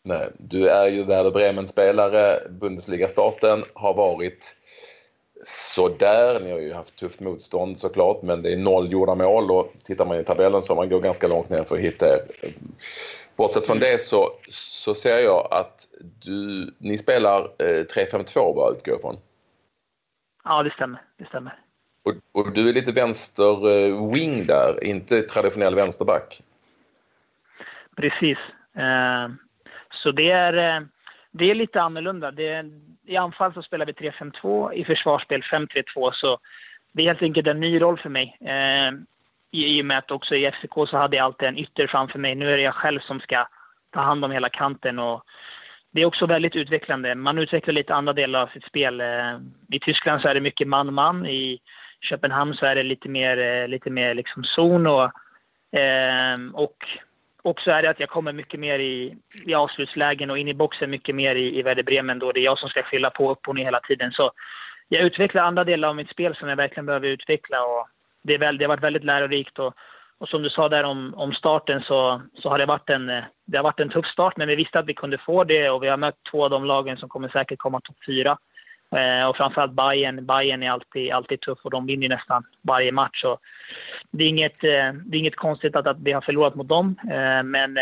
Nej, 0.04 0.30
du 0.38 0.70
är 0.70 0.88
ju 0.88 1.04
Werder 1.04 1.32
Bremen-spelare. 1.32 2.40
Bundesliga-starten 2.50 3.64
har 3.74 3.94
varit 3.94 4.56
sådär. 5.44 6.40
Ni 6.40 6.52
har 6.52 6.60
ju 6.60 6.74
haft 6.74 6.96
tufft 6.96 7.20
motstånd 7.20 7.80
såklart, 7.80 8.22
men 8.22 8.42
det 8.42 8.54
är 8.54 8.58
noll 8.58 8.92
gjorda 8.92 9.16
mål 9.16 9.52
och 9.52 9.74
tittar 9.84 10.06
man 10.06 10.20
i 10.20 10.24
tabellen 10.24 10.62
så 10.62 10.76
man 10.76 10.90
går 10.90 11.00
ganska 11.00 11.28
långt 11.28 11.50
ner 11.50 11.64
för 11.64 11.76
att 11.76 11.82
hitta 11.82 12.14
er. 12.14 12.22
Bortsett 13.36 13.68
från 13.68 13.80
det 13.80 14.02
så, 14.02 14.32
så 14.50 14.94
ser 14.96 15.20
jag 15.20 15.48
att 15.52 15.88
du, 16.00 16.72
ni 16.78 16.98
spelar 16.98 17.42
eh, 17.42 17.84
3-5-2 17.84 18.56
bara 18.56 18.72
utgår 18.72 18.98
ifrån. 18.98 19.18
Ja, 20.44 20.64
det 20.64 20.72
stämmer. 20.72 21.02
Det 21.18 21.26
stämmer. 21.26 21.60
Och, 22.04 22.14
och, 22.32 22.52
du 22.54 22.70
är 22.70 22.74
lite 22.74 22.92
vänster-wing 22.92 24.40
eh, 24.40 24.46
där, 24.46 24.84
inte 24.84 25.22
traditionell 25.22 25.76
vänsterback. 25.76 26.42
Precis. 27.96 28.38
Eh, 28.76 29.30
så 29.94 30.12
det 30.12 30.32
är, 30.32 30.78
eh, 30.78 30.86
det 31.32 31.52
är 31.52 31.56
lite 31.56 31.82
annorlunda. 31.82 32.32
Det 32.32 32.66
I 33.06 33.18
anfall 33.18 33.54
så 33.54 33.62
spelar 33.62 33.86
vi 33.86 33.92
3-5-2, 33.92 34.74
i 34.74 34.86
försvarsspel 34.86 35.42
5-3-2. 35.42 36.12
Så 36.14 36.40
det 36.92 37.04
är 37.04 37.08
helt 37.08 37.22
enkelt 37.22 37.48
en 37.48 37.60
ny 37.60 37.82
roll 37.82 38.00
för 38.00 38.10
mig. 38.10 38.38
I, 39.52 39.78
I 39.78 39.82
och 39.82 39.86
med 39.86 39.98
att 39.98 40.12
också 40.12 40.36
i 40.36 40.52
FCK 40.52 40.74
så 40.74 40.98
hade 40.98 41.18
jag 41.18 41.24
alltid 41.24 41.48
en 41.48 41.58
ytter 41.58 41.88
framför 41.88 42.20
mig. 42.20 42.36
Nu 42.36 42.52
är 42.52 42.58
det 42.58 42.64
jag 42.64 42.74
själv 42.74 43.00
som 43.00 43.20
ska 43.20 43.48
ta 43.94 44.02
hand 44.02 44.26
om 44.26 44.32
hela 44.32 44.50
kanten. 44.50 45.00
Och 45.00 45.24
det 45.92 46.02
är 46.02 46.06
också 46.06 46.26
väldigt 46.26 46.56
utvecklande. 46.56 47.16
Man 47.16 47.38
utvecklar 47.38 47.74
lite 47.74 47.96
andra 47.96 48.14
delar 48.14 48.42
av 48.42 48.48
sitt 48.48 48.66
spel. 48.66 49.02
I 49.72 49.80
Tyskland 49.80 50.22
så 50.22 50.28
är 50.28 50.34
det 50.34 50.42
mycket 50.42 50.68
man-man. 50.68 51.26
I 51.26 51.60
Köpenhamn 52.02 52.54
så 52.54 52.66
är 52.66 52.76
det 52.76 52.84
lite 52.84 53.10
mer, 53.10 53.38
eh, 53.38 53.68
lite 53.68 53.90
mer 53.90 54.14
liksom 54.14 54.44
zon 54.44 54.88
och, 54.88 55.12
ehm, 55.72 56.56
och 56.56 56.76
och 57.44 57.62
så 57.62 57.72
är 57.72 57.82
det 57.82 57.90
att 57.90 58.00
jag 58.00 58.10
kommer 58.10 58.34
mycket 58.34 58.60
mer 58.60 58.80
i, 58.80 59.16
i 59.46 59.54
avslutslägen 59.54 60.32
och 60.32 60.38
in 60.38 60.48
i 60.48 60.54
boxen 60.54 60.90
mycket 60.90 61.16
mer 61.16 61.36
i, 61.36 61.60
i 61.60 61.62
Werder 61.62 61.84
Bremen 61.84 62.20
då 62.20 62.32
det 62.32 62.40
är 62.40 62.44
jag 62.44 62.60
som 62.60 62.70
ska 62.70 62.84
fylla 62.84 63.10
på 63.10 63.32
upp 63.32 63.48
och 63.48 63.56
ner 63.56 63.64
hela 63.64 63.80
tiden. 63.80 64.12
Så 64.12 64.32
jag 64.88 65.04
utvecklar 65.04 65.44
andra 65.44 65.64
delar 65.64 65.90
av 65.90 65.96
mitt 65.96 66.10
spel 66.10 66.36
som 66.36 66.50
jag 66.50 66.56
verkligen 66.56 66.86
behöver 66.86 67.08
utveckla 67.08 67.64
och 67.64 67.88
det, 68.24 68.34
är 68.34 68.38
väl, 68.38 68.58
det 68.58 68.66
har 68.66 68.70
varit 68.70 68.84
väldigt 68.84 69.04
lärorikt 69.04 69.60
och, 69.60 69.74
och 70.18 70.30
som 70.30 70.44
du 70.44 70.50
sa 70.50 70.70
där 70.70 70.84
om, 70.84 71.14
om 71.14 71.34
starten 71.34 71.82
så, 71.82 72.22
så 72.34 72.50
har 72.50 72.58
det 72.58 72.66
varit 72.66 72.90
en, 72.90 73.10
eh, 73.10 73.24
det 73.46 73.58
har 73.58 73.64
varit 73.64 73.80
en 73.80 73.90
tuff 73.90 74.06
start 74.06 74.38
men 74.38 74.48
vi 74.48 74.56
visste 74.56 74.80
att 74.80 74.88
vi 74.88 74.94
kunde 74.94 75.18
få 75.18 75.44
det 75.44 75.70
och 75.70 75.84
vi 75.84 75.88
har 75.88 75.98
mött 75.98 76.24
två 76.32 76.44
av 76.44 76.50
de 76.50 76.66
lagen 76.66 76.98
som 76.98 77.10
kommer 77.10 77.30
säkert 77.30 77.60
komma 77.60 77.82
topp 77.82 77.98
fyra. 78.06 78.38
Eh, 78.96 79.30
och 79.30 79.38
framförallt 79.38 79.72
Bayern. 79.72 80.26
Bayern 80.26 80.64
är 80.64 80.72
alltid, 80.72 81.12
alltid 81.12 81.42
tuff 81.42 81.60
och 81.64 81.72
de 81.72 81.86
vinner 81.86 82.10
nästan 82.10 82.44
varje 82.62 82.92
match. 82.92 83.22
Så 83.22 83.40
det, 84.12 84.24
är 84.24 84.28
inget, 84.30 84.64
eh, 84.64 84.94
det 85.06 85.18
är 85.18 85.20
inget 85.20 85.36
konstigt 85.36 85.76
att, 85.76 85.88
att 85.88 85.98
vi 86.00 86.12
har 86.12 86.22
förlorat 86.22 86.56
mot 86.56 86.68
dem. 86.68 86.96
Eh, 87.04 87.44
men, 87.44 87.78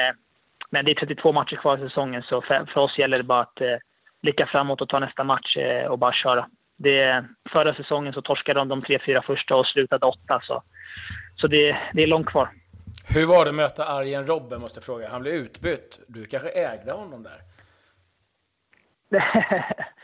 men 0.69 0.85
det 0.85 0.91
är 0.91 0.95
32 0.95 1.31
matcher 1.31 1.55
kvar 1.55 1.77
i 1.77 1.89
säsongen 1.89 2.23
så 2.23 2.41
för, 2.41 2.65
för 2.65 2.81
oss 2.81 2.97
gäller 2.97 3.17
det 3.17 3.23
bara 3.23 3.41
att 3.41 3.61
eh, 3.61 3.75
blicka 4.21 4.47
framåt 4.47 4.81
och 4.81 4.89
ta 4.89 4.99
nästa 4.99 5.23
match 5.23 5.57
och 5.89 5.99
bara 5.99 6.13
köra. 6.13 6.47
Det, 6.77 7.25
förra 7.49 7.73
säsongen 7.73 8.13
så 8.13 8.21
torskade 8.21 8.59
de 8.59 8.67
de 8.67 8.81
tre, 8.81 8.99
fyra 9.05 9.21
första 9.21 9.55
och 9.55 9.67
slutade 9.67 10.05
åtta. 10.05 10.41
Så, 10.43 10.63
så 11.35 11.47
det, 11.47 11.77
det 11.93 12.03
är 12.03 12.07
långt 12.07 12.27
kvar. 12.27 12.49
Hur 13.07 13.25
var 13.25 13.45
det 13.45 13.49
att 13.49 13.55
möta 13.55 13.85
Arjen 13.85 14.27
Robben 14.27 14.61
måste 14.61 14.77
jag 14.77 14.83
fråga. 14.83 15.09
Han 15.09 15.21
blev 15.21 15.33
utbytt. 15.33 15.99
Du 16.07 16.25
kanske 16.25 16.49
ägde 16.49 16.91
honom 16.91 17.23
där? 17.23 17.41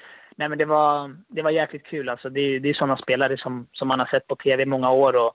Nej, 0.43 0.49
men 0.49 0.57
det 0.57 0.65
var, 0.65 1.15
det 1.27 1.41
var 1.41 1.51
jäkligt 1.51 1.85
kul. 1.85 2.09
Alltså, 2.09 2.29
det, 2.29 2.59
det 2.59 2.69
är 2.69 2.73
sådana 2.73 2.97
spelare 2.97 3.37
som, 3.37 3.67
som 3.73 3.87
man 3.87 3.99
har 3.99 4.05
sett 4.05 4.27
på 4.27 4.35
tv 4.35 4.63
i 4.63 4.65
många 4.65 4.91
år. 4.91 5.15
Och 5.15 5.33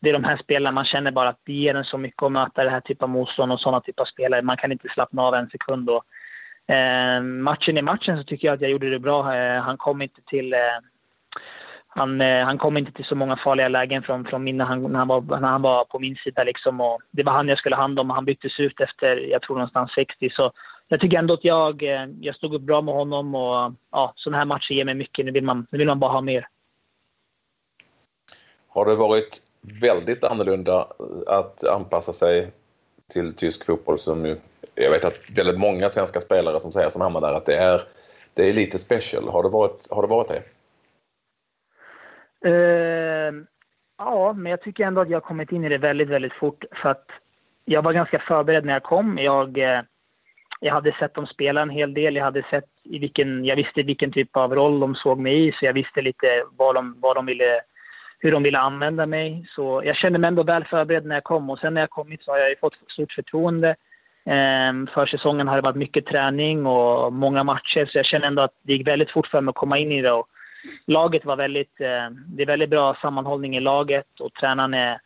det 0.00 0.08
är 0.08 0.12
de 0.12 0.24
här 0.24 0.36
spelarna 0.36 0.74
man 0.74 0.84
känner 0.84 1.10
bara 1.10 1.28
att 1.28 1.40
det 1.44 1.52
ger 1.52 1.74
en 1.74 1.84
så 1.84 1.98
mycket 1.98 2.22
att 2.22 2.32
möta 2.32 2.64
det 2.64 2.70
här 2.70 2.80
typen 2.80 3.04
av 3.04 3.08
motstånd 3.08 3.52
och 3.52 3.60
sådana 3.60 3.80
typer 3.80 4.02
av 4.02 4.06
spelare. 4.06 4.42
Man 4.42 4.56
kan 4.56 4.72
inte 4.72 4.88
slappna 4.88 5.22
av 5.22 5.34
en 5.34 5.50
sekund. 5.50 5.90
Och, 5.90 6.04
eh, 6.74 7.22
matchen 7.22 7.78
i 7.78 7.82
matchen 7.82 8.18
så 8.18 8.24
tycker 8.24 8.48
jag 8.48 8.54
att 8.54 8.60
jag 8.60 8.70
gjorde 8.70 8.90
det 8.90 8.98
bra. 8.98 9.34
Eh, 9.34 9.62
han 9.62 9.76
kom 9.76 10.02
inte 10.02 10.20
till... 10.26 10.52
Eh, 10.52 10.58
han, 11.88 12.20
eh, 12.20 12.44
han 12.44 12.58
kom 12.58 12.76
inte 12.76 12.92
till 12.92 13.04
så 13.04 13.14
många 13.14 13.36
farliga 13.36 13.68
lägen 13.68 14.02
från, 14.02 14.24
från 14.24 14.44
min, 14.44 14.56
när, 14.56 14.64
han, 14.64 14.82
när, 14.82 14.98
han 14.98 15.08
var, 15.08 15.20
när 15.20 15.48
han 15.48 15.62
var 15.62 15.84
på 15.84 15.98
min 15.98 16.16
sida. 16.16 16.44
Liksom, 16.44 16.80
och 16.80 17.00
det 17.10 17.22
var 17.22 17.32
han 17.32 17.48
jag 17.48 17.58
skulle 17.58 17.76
ha 17.76 17.82
hand 17.82 18.00
om 18.00 18.10
och 18.10 18.14
han 18.14 18.24
byttes 18.24 18.60
ut 18.60 18.80
efter, 18.80 19.16
jag 19.16 19.42
tror 19.42 19.56
någonstans 19.56 19.92
60. 19.92 20.30
Så 20.30 20.52
jag 20.92 21.00
tycker 21.00 21.18
ändå 21.18 21.34
att 21.34 21.44
jag, 21.44 21.82
eh, 21.82 22.06
jag 22.20 22.36
stod 22.36 22.54
upp 22.54 22.62
bra 22.62 22.82
med 22.82 22.94
honom 22.94 23.34
och 23.34 23.72
ja, 23.90 24.12
sådana 24.16 24.38
här 24.38 24.44
matcher 24.44 24.72
ger 24.72 24.84
mig 24.84 24.94
mycket. 24.94 25.24
Nu 25.24 25.32
vill 25.32 25.44
man, 25.44 25.66
nu 25.70 25.78
vill 25.78 25.86
man 25.86 26.00
bara 26.00 26.12
ha 26.12 26.20
mer. 26.20 26.48
Har 28.68 28.86
det 28.86 28.94
varit 28.94 29.42
väldigt 29.80 30.24
annorlunda 30.24 30.86
att 31.26 31.64
anpassa 31.64 32.12
sig 32.12 32.52
till 33.12 33.34
tysk 33.34 33.66
fotboll 33.66 33.98
som 33.98 34.26
ju, 34.26 34.36
jag 34.74 34.90
vet 34.90 35.04
att 35.04 35.30
väldigt 35.36 35.58
många 35.58 35.90
svenska 35.90 36.20
spelare 36.20 36.60
som 36.60 36.72
säger 36.72 36.88
som 36.88 37.02
hamnar 37.02 37.20
där 37.20 37.34
att 37.34 37.46
det 37.46 37.56
är, 37.56 37.82
det 38.34 38.48
är 38.48 38.52
lite 38.52 38.78
special. 38.78 39.28
Har 39.28 39.42
det 39.42 39.48
varit, 39.48 39.86
har 39.90 40.02
det, 40.02 40.08
varit 40.08 40.28
det? 40.28 40.42
Uh, 42.48 43.34
ja, 43.98 44.32
men 44.32 44.50
jag 44.50 44.62
tycker 44.62 44.84
ändå 44.84 45.00
att 45.00 45.10
jag 45.10 45.16
har 45.16 45.28
kommit 45.28 45.52
in 45.52 45.64
i 45.64 45.68
det 45.68 45.78
väldigt, 45.78 46.08
väldigt 46.08 46.32
fort 46.32 46.64
för 46.82 46.88
att 46.88 47.06
jag 47.64 47.82
var 47.82 47.92
ganska 47.92 48.18
förberedd 48.18 48.64
när 48.64 48.72
jag 48.72 48.82
kom. 48.82 49.18
Jag, 49.18 49.58
uh, 49.58 49.80
jag 50.60 50.74
hade 50.74 50.92
sett 50.92 51.14
dem 51.14 51.26
spela 51.26 51.60
en 51.62 51.70
hel 51.70 51.94
del. 51.94 52.16
Jag 52.16 52.24
hade 52.24 52.42
sett 52.50 52.64
i 52.82 52.98
vilken, 52.98 53.44
jag 53.44 53.56
visste 53.56 53.82
vilken 53.82 54.12
typ 54.12 54.36
av 54.36 54.54
roll 54.54 54.80
de 54.80 54.94
såg 54.94 55.18
mig 55.18 55.48
i, 55.48 55.52
så 55.52 55.64
jag 55.64 55.72
visste 55.72 56.02
lite 56.02 56.44
vad 56.56 56.74
de, 56.74 56.96
vad 57.00 57.16
de 57.16 57.26
ville, 57.26 57.60
hur 58.18 58.32
de 58.32 58.42
ville 58.42 58.58
använda 58.58 59.06
mig. 59.06 59.46
Så 59.48 59.82
jag 59.84 59.96
kände 59.96 60.18
mig 60.18 60.28
ändå 60.28 60.42
väl 60.42 60.64
förberedd 60.64 61.06
när 61.06 61.16
jag 61.16 61.24
kom 61.24 61.50
och 61.50 61.58
sen 61.58 61.74
när 61.74 61.80
jag 61.80 61.90
kommit 61.90 62.22
så 62.22 62.30
har 62.30 62.38
jag 62.38 62.58
fått 62.58 62.74
stort 62.88 63.12
förtroende. 63.12 63.76
Ehm, 64.24 64.86
för 64.86 65.06
säsongen 65.06 65.48
har 65.48 65.56
det 65.56 65.62
varit 65.62 65.76
mycket 65.76 66.06
träning 66.06 66.66
och 66.66 67.12
många 67.12 67.44
matcher 67.44 67.86
så 67.86 67.98
jag 67.98 68.04
känner 68.04 68.26
ändå 68.26 68.42
att 68.42 68.54
det 68.62 68.72
gick 68.72 68.86
väldigt 68.86 69.10
fort 69.10 69.26
för 69.26 69.40
mig 69.40 69.50
att 69.50 69.56
komma 69.56 69.78
in 69.78 69.92
i 69.92 70.02
det. 70.02 70.12
Och 70.12 70.28
laget 70.86 71.24
var 71.24 71.36
väldigt, 71.36 71.80
eh, 71.80 72.10
det 72.26 72.42
är 72.42 72.46
väldigt 72.46 72.70
bra 72.70 72.96
sammanhållning 73.02 73.56
i 73.56 73.60
laget 73.60 74.20
och 74.20 74.34
tränaren 74.34 74.74
är 74.74 75.00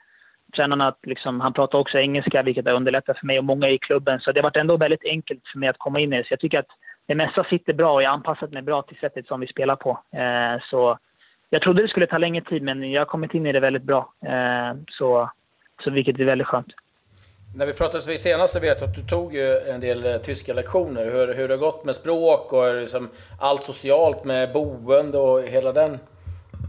tränaren 0.54 0.80
att 0.80 0.98
liksom, 1.02 1.40
han 1.40 1.52
pratar 1.52 1.78
också 1.78 1.98
engelska, 1.98 2.42
vilket 2.42 2.66
har 2.66 2.74
underlättat 2.74 3.18
för 3.18 3.26
mig 3.26 3.38
och 3.38 3.44
många 3.44 3.68
i 3.68 3.78
klubben. 3.78 4.20
Så 4.20 4.32
det 4.32 4.40
har 4.40 4.42
varit 4.42 4.56
ändå 4.56 4.76
väldigt 4.76 5.04
enkelt 5.04 5.40
för 5.52 5.58
mig 5.58 5.68
att 5.68 5.78
komma 5.78 6.00
in 6.00 6.12
i 6.12 6.16
det. 6.16 6.26
Så 6.26 6.32
jag 6.32 6.40
tycker 6.40 6.58
att 6.58 6.70
det 7.06 7.14
mesta 7.14 7.44
sitter 7.44 7.72
bra 7.72 7.92
och 7.92 8.02
jag 8.02 8.10
har 8.10 8.14
anpassat 8.14 8.52
mig 8.52 8.62
bra 8.62 8.82
till 8.82 8.96
sättet 8.96 9.26
som 9.26 9.40
vi 9.40 9.46
spelar 9.46 9.76
på. 9.76 9.90
Eh, 10.12 10.62
så 10.70 10.98
jag 11.50 11.62
trodde 11.62 11.82
det 11.82 11.88
skulle 11.88 12.06
ta 12.06 12.18
längre 12.18 12.44
tid, 12.44 12.62
men 12.62 12.92
jag 12.92 13.00
har 13.00 13.06
kommit 13.06 13.34
in 13.34 13.46
i 13.46 13.52
det 13.52 13.60
väldigt 13.60 13.82
bra. 13.82 14.12
Eh, 14.26 14.76
så, 14.90 15.30
så 15.84 15.90
vilket 15.90 16.20
är 16.20 16.24
väldigt 16.24 16.46
skönt. 16.46 16.72
När 17.56 17.66
vi 17.66 17.72
pratades 17.72 18.08
vid 18.08 18.20
senast 18.20 18.52
så 18.52 18.60
vet 18.60 18.80
jag 18.80 18.90
att 18.90 18.96
du 18.96 19.02
tog 19.02 19.34
ju 19.34 19.58
en 19.58 19.80
del 19.80 20.06
eh, 20.06 20.16
tyska 20.16 20.54
lektioner. 20.54 21.04
Hur, 21.04 21.34
hur 21.34 21.48
det 21.48 21.54
har 21.54 21.58
gått 21.58 21.84
med 21.84 21.94
språk 21.94 22.52
och 22.52 22.74
liksom 22.74 23.08
allt 23.40 23.64
socialt 23.64 24.24
med 24.24 24.52
boende 24.52 25.18
och 25.18 25.42
hela 25.42 25.72
den 25.72 25.98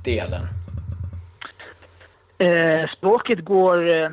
delen. 0.04 0.42
Eh, 2.38 2.90
språket 2.90 3.40
går... 3.40 3.90
Eh, 3.90 4.10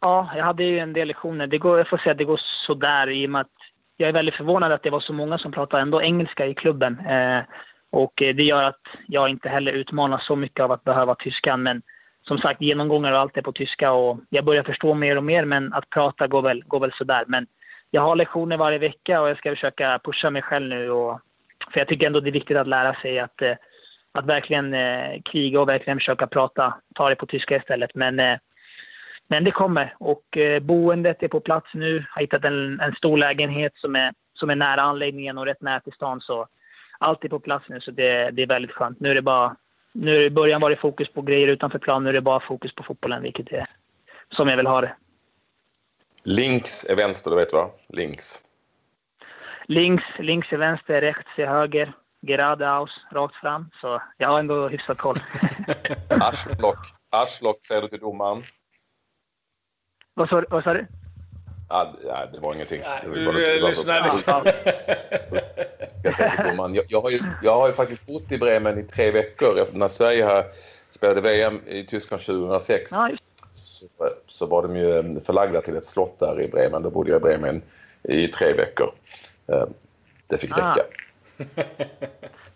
ja, 0.00 0.30
jag 0.36 0.44
hade 0.44 0.64
ju 0.64 0.78
en 0.78 0.92
del 0.92 1.08
lektioner. 1.08 1.46
Det 1.46 1.58
går, 1.58 1.78
jag 1.78 1.88
får 1.88 1.98
säga 1.98 2.12
att 2.12 2.18
det 2.18 2.24
går 2.24 2.40
sådär 2.42 3.10
i 3.10 3.26
och 3.26 3.30
med 3.30 3.40
att 3.40 3.56
jag 3.96 4.08
är 4.08 4.12
väldigt 4.12 4.34
förvånad 4.34 4.72
att 4.72 4.82
det 4.82 4.90
var 4.90 5.00
så 5.00 5.12
många 5.12 5.38
som 5.38 5.52
pratade 5.52 5.82
ändå 5.82 6.02
engelska 6.02 6.46
i 6.46 6.54
klubben. 6.54 6.98
Eh, 6.98 7.40
och 7.90 8.22
eh, 8.22 8.34
det 8.34 8.42
gör 8.42 8.62
att 8.62 8.80
jag 9.06 9.28
inte 9.28 9.48
heller 9.48 9.72
utmanas 9.72 10.26
så 10.26 10.36
mycket 10.36 10.60
av 10.60 10.72
att 10.72 10.84
behöva 10.84 11.14
tyskan. 11.14 11.62
Men 11.62 11.82
som 12.22 12.38
sagt, 12.38 12.62
genomgångar 12.62 13.12
och 13.12 13.18
allt 13.18 13.36
är 13.36 13.42
på 13.42 13.52
tyska 13.52 13.92
och 13.92 14.18
jag 14.28 14.44
börjar 14.44 14.62
förstå 14.62 14.94
mer 14.94 15.16
och 15.16 15.24
mer. 15.24 15.44
Men 15.44 15.72
att 15.72 15.90
prata 15.90 16.26
går 16.26 16.42
väl, 16.42 16.64
går 16.64 16.80
väl 16.80 16.92
sådär. 16.92 17.24
Men 17.26 17.46
jag 17.90 18.02
har 18.02 18.16
lektioner 18.16 18.56
varje 18.56 18.78
vecka 18.78 19.20
och 19.20 19.28
jag 19.28 19.38
ska 19.38 19.50
försöka 19.50 20.00
pusha 20.04 20.30
mig 20.30 20.42
själv 20.42 20.68
nu. 20.68 20.90
Och, 20.90 21.20
för 21.72 21.80
jag 21.80 21.88
tycker 21.88 22.06
ändå 22.06 22.20
det 22.20 22.30
är 22.30 22.32
viktigt 22.32 22.56
att 22.56 22.68
lära 22.68 22.94
sig 22.94 23.18
att 23.18 23.42
eh, 23.42 23.54
att 24.16 24.26
verkligen 24.26 24.74
eh, 24.74 25.22
kriga 25.22 25.60
och 25.60 25.68
verkligen 25.68 25.98
försöka 25.98 26.26
prata, 26.26 26.74
ta 26.94 27.08
det 27.08 27.16
på 27.16 27.26
tyska 27.26 27.56
istället. 27.56 27.94
Men, 27.94 28.20
eh, 28.20 28.38
men 29.28 29.44
det 29.44 29.50
kommer 29.50 29.94
och 29.98 30.36
eh, 30.36 30.60
boendet 30.60 31.22
är 31.22 31.28
på 31.28 31.40
plats 31.40 31.74
nu. 31.74 32.04
Har 32.10 32.20
hittat 32.20 32.44
en, 32.44 32.80
en 32.80 32.94
stor 32.94 33.16
lägenhet 33.16 33.72
som 33.76 33.96
är, 33.96 34.12
som 34.34 34.50
är 34.50 34.56
nära 34.56 34.82
anläggningen 34.82 35.38
och 35.38 35.46
rätt 35.46 35.60
nära 35.60 35.80
till 35.80 35.92
stan. 35.92 36.20
Så 36.20 36.46
allt 36.98 37.24
är 37.24 37.28
på 37.28 37.40
plats 37.40 37.64
nu 37.68 37.80
så 37.80 37.90
det, 37.90 38.30
det 38.30 38.42
är 38.42 38.46
väldigt 38.46 38.72
skönt. 38.72 39.00
Nu 39.00 39.10
är 39.10 39.14
det 39.14 39.22
bara, 39.22 39.56
nu 39.92 40.24
i 40.24 40.30
början 40.30 40.60
var 40.60 40.70
det 40.70 40.76
fokus 40.76 41.08
på 41.08 41.22
grejer 41.22 41.48
utanför 41.48 41.78
plan. 41.78 42.04
Nu 42.04 42.08
är 42.08 42.12
det 42.12 42.20
bara 42.20 42.40
fokus 42.40 42.74
på 42.74 42.82
fotbollen, 42.82 43.22
vilket 43.22 43.52
är 43.52 43.66
som 44.36 44.48
jag 44.48 44.56
vill 44.56 44.66
ha 44.66 44.80
det. 44.80 44.96
Links 46.22 46.84
är 46.84 46.96
vänster, 46.96 47.30
du 47.30 47.36
vet 47.36 47.52
va? 47.52 47.70
Links. 47.88 48.42
Links, 49.66 50.04
links 50.18 50.52
är 50.52 50.56
vänster, 50.56 51.00
rechts 51.00 51.30
är 51.36 51.46
höger 51.46 51.92
geradeaus, 52.22 52.90
rakt 53.12 53.34
fram. 53.34 53.70
Så 53.80 54.02
jag 54.16 54.28
har 54.28 54.38
ändå 54.38 54.68
hyfsat 54.68 54.98
koll. 54.98 55.20
Aschblock. 56.08 56.78
Aschblock 57.10 57.64
säger 57.64 57.82
du 57.82 57.88
till 57.88 58.00
domaren. 58.00 58.44
Vad 60.14 60.28
sa, 60.28 60.42
vad 60.50 60.64
sa 60.64 60.74
du? 60.74 60.86
Ja, 61.68 61.94
det 62.32 62.38
var 62.38 62.54
ingenting. 62.54 62.80
Nej, 62.80 63.00
du 63.04 63.60
lyssnar 63.60 63.94
jag, 66.02 66.14
säger 66.14 66.30
till 66.30 66.44
domaren. 66.44 66.74
Jag, 66.74 66.84
jag, 66.88 67.00
har 67.00 67.10
ju, 67.10 67.20
jag 67.42 67.54
har 67.54 67.66
ju 67.66 67.72
faktiskt 67.72 68.06
bott 68.06 68.32
i 68.32 68.38
Bremen 68.38 68.78
i 68.78 68.82
tre 68.82 69.10
veckor. 69.10 69.66
När 69.72 69.88
Sverige 69.88 70.24
här 70.24 70.44
spelade 70.90 71.20
VM 71.20 71.60
i 71.66 71.84
Tyskland 71.84 72.22
2006 72.22 72.92
ja, 72.92 73.10
så, 73.52 73.86
så 74.26 74.46
var 74.46 74.62
de 74.62 74.76
ju 74.76 75.20
förlagda 75.20 75.60
till 75.60 75.76
ett 75.76 75.84
slott 75.84 76.18
där 76.18 76.40
i 76.40 76.48
Bremen. 76.48 76.82
Då 76.82 76.90
bodde 76.90 77.10
jag 77.10 77.20
i 77.20 77.22
Bremen 77.22 77.62
i 78.02 78.28
tre 78.28 78.52
veckor. 78.52 78.92
Eh, 79.46 79.64
det 80.26 80.38
fick 80.38 80.58
räcka. 80.58 80.82
Ah 81.38 81.86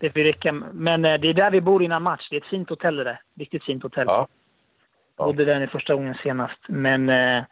det 0.00 0.10
får 0.10 0.20
räcka. 0.20 0.52
Men 0.72 1.04
eh, 1.04 1.20
det 1.20 1.28
är 1.28 1.34
där 1.34 1.50
vi 1.50 1.60
bor 1.60 1.82
innan 1.82 2.02
match. 2.02 2.28
Det 2.30 2.36
är 2.36 2.40
ett 2.40 2.46
fint 2.46 2.68
hotell 2.68 2.96
det 2.96 3.04
där. 3.04 3.20
Riktigt 3.38 3.64
fint 3.64 3.82
hotell. 3.82 4.06
Ja. 4.06 4.28
ja. 5.18 5.24
Bodde 5.24 5.44
där 5.44 5.66
första 5.66 5.94
gången 5.94 6.14
senast. 6.22 6.58
Men, 6.68 7.08
eh, 7.08 7.44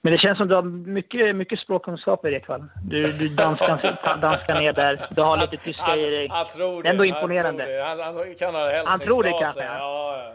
men 0.00 0.12
det 0.12 0.18
känns 0.18 0.38
som 0.38 0.48
du 0.48 0.54
har 0.54 0.62
mycket, 0.62 1.36
mycket 1.36 1.58
språkkunskaper 1.58 2.32
Ekvall. 2.32 2.64
Du, 2.84 3.12
du 3.12 3.28
danskar, 3.28 4.18
danskar 4.20 4.60
ner 4.60 4.72
där. 4.72 5.06
Du 5.10 5.22
har 5.22 5.36
lite 5.36 5.56
tyska 5.56 5.96
i 5.96 6.10
dig. 6.10 6.28
Han 6.28 6.46
tror 6.46 6.82
det. 6.82 6.88
Ändå 6.88 7.04
imponerande. 7.04 7.84
Han, 7.86 8.00
han, 8.00 8.16
han 8.16 8.34
kan 8.34 8.54
ha 8.54 8.82
Han 8.86 9.00
tror 9.00 9.22
det 9.22 9.32
kanske. 9.40 9.64
Ja. 9.64 10.32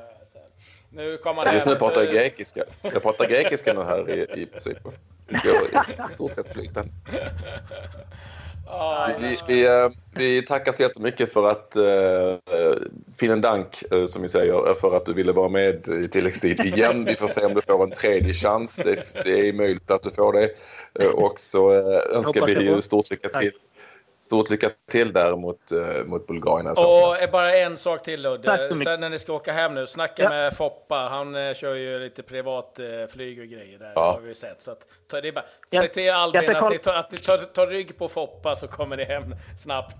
Nu 0.90 1.18
kommer 1.18 1.46
han 1.46 1.54
Just 1.54 1.68
nu 1.68 1.76
pratar 1.76 2.04
jag 2.04 2.14
grekiska. 2.14 2.64
Jag 2.82 3.02
pratar 3.04 3.28
grekiska 3.28 3.74
nu 3.74 3.84
här 3.84 4.10
i, 4.10 4.42
i 4.42 4.46
princip. 4.46 4.78
Det 5.28 5.42
går 5.44 5.68
i 6.10 6.12
stort 6.12 6.36
sett 6.36 6.54
flytande. 6.54 6.92
Vi, 9.20 9.40
vi, 9.48 9.66
eh, 9.66 9.90
vi, 10.16 10.42
tackar 10.42 10.72
så 10.72 10.84
jättemycket 10.84 11.34
för 11.34 11.48
att, 11.48 11.74
uh, 11.78 12.74
vielen 13.20 13.42
dank, 13.42 13.84
uh, 13.94 14.06
som 14.06 14.22
vi 14.22 14.30
säger, 14.30 14.74
för 14.74 14.98
att 14.98 15.06
du 15.06 15.14
ville 15.14 15.32
vara 15.32 15.50
med 15.50 15.88
i 15.88 16.08
tilläggstid 16.08 16.60
igen. 16.60 17.06
Vi 17.06 17.16
får 17.16 17.28
se 17.28 17.46
om 17.46 17.54
du 17.54 17.62
får 17.62 17.84
en 17.84 17.92
tredje 17.92 18.34
chans. 18.34 18.76
Det, 18.76 19.24
det 19.24 19.50
är 19.50 19.54
möjligt 19.54 19.92
att 19.92 20.04
du 20.04 20.10
får 20.10 20.34
det. 20.34 20.50
Uh, 21.04 21.10
och 21.10 21.40
så 21.40 21.74
uh, 21.74 22.18
önskar 22.18 22.46
vi 22.46 22.82
stort 22.82 23.12
lycka 23.12 23.40
till. 23.40 23.52
Stort 24.28 24.50
lycka 24.50 24.70
till 24.92 25.14
där 25.14 25.36
mot, 25.36 25.72
uh, 25.72 26.06
mot 26.06 26.28
Bulgarien. 26.28 26.68
Och 26.68 27.32
bara 27.32 27.56
en 27.56 27.78
sak 27.78 28.04
till 28.04 28.22
Ludde. 28.22 28.78
Sen 28.84 29.00
när 29.00 29.10
ni 29.10 29.20
ska 29.20 29.34
åka 29.34 29.52
hem 29.52 29.74
nu, 29.74 29.88
snacka 29.88 30.24
ja. 30.24 30.30
med 30.30 30.58
Foppa. 30.58 30.96
Han 30.96 31.36
uh, 31.36 31.54
kör 31.54 31.74
ju 31.74 32.00
lite 32.00 32.24
privat 32.24 32.80
uh, 32.80 33.08
flyg 33.08 33.40
och 33.40 33.46
grejer 33.46 33.80
där. 33.80 33.92
Ja. 33.96 34.12
har 34.12 34.20
vi 34.20 34.36
sett. 34.36 34.64
Så 34.64 34.72
att, 34.72 34.80
ta, 35.12 35.22
det 35.22 35.28
är 35.28 35.32
bara, 35.32 35.46
ja. 35.70 35.80
Säg 35.80 35.90
till 35.90 36.12
Albin 36.12 36.56
att 36.56 36.72
ni, 36.72 36.78
tar, 36.78 36.94
att 36.94 37.12
ni 37.12 37.18
tar, 37.18 37.38
tar 37.38 37.68
rygg 37.68 37.98
på 37.98 38.08
Foppa 38.08 38.56
så 38.56 38.68
kommer 38.68 38.98
ni 38.98 39.04
hem 39.04 39.36
snabbt. 39.58 39.98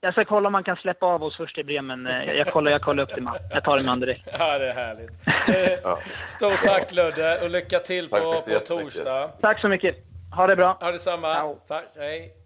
Jag 0.00 0.12
ska 0.12 0.24
kolla 0.24 0.48
om 0.48 0.52
man 0.52 0.64
kan 0.64 0.76
släppa 0.76 1.06
av 1.06 1.22
oss 1.22 1.36
först 1.36 1.58
i 1.58 1.64
Bremen. 1.64 2.08
Jag 2.36 2.46
kollar, 2.46 2.70
jag 2.70 2.82
kollar 2.82 3.02
upp 3.02 3.14
det 3.14 3.20
med. 3.20 3.40
Jag 3.50 3.64
tar 3.64 3.76
det 3.78 3.84
med 3.84 3.98
direkt. 4.00 4.28
Ja, 4.38 4.58
det 4.58 4.68
är 4.68 4.74
härligt. 4.74 5.10
Stort 6.24 6.62
tack 6.62 6.92
Ludde 6.92 7.40
och 7.42 7.50
lycka 7.50 7.78
till 7.78 8.08
på, 8.08 8.16
på 8.16 8.60
torsdag. 8.66 9.30
Tack 9.40 9.60
så 9.60 9.68
mycket. 9.68 9.96
Ha 10.36 10.46
det 10.46 10.56
bra. 10.56 10.78
Ha 10.80 10.92
detsamma. 10.92 11.34
Ciao. 11.34 11.58
Tack. 11.66 11.84
Hej. 11.96 12.41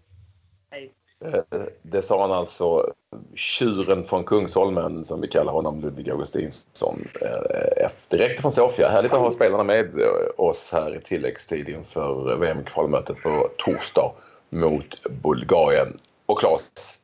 Hej. 0.71 0.93
Eh, 1.25 1.63
det 1.81 2.01
sa 2.01 2.21
han 2.21 2.31
alltså, 2.31 2.93
tjuren 3.35 4.03
från 4.03 4.23
Kungsholmen 4.23 5.05
som 5.05 5.21
vi 5.21 5.27
kallar 5.27 5.53
honom, 5.53 5.81
Ludvig 5.81 6.09
Augustinsson, 6.09 7.07
eh, 7.21 7.89
direkt 8.09 8.41
från 8.41 8.51
Sofia. 8.51 8.89
Härligt 8.89 9.13
att 9.13 9.19
ha 9.19 9.31
spelarna 9.31 9.63
med 9.63 9.99
eh, 9.99 10.07
oss 10.37 10.73
här 10.73 10.95
i 10.95 11.01
tilläggstid 11.01 11.69
inför 11.69 12.35
VM-kvalmötet 12.35 13.23
på 13.23 13.49
torsdag 13.57 14.11
mot 14.49 15.03
Bulgarien. 15.23 15.99
Och 16.25 16.39
Claes, 16.39 16.99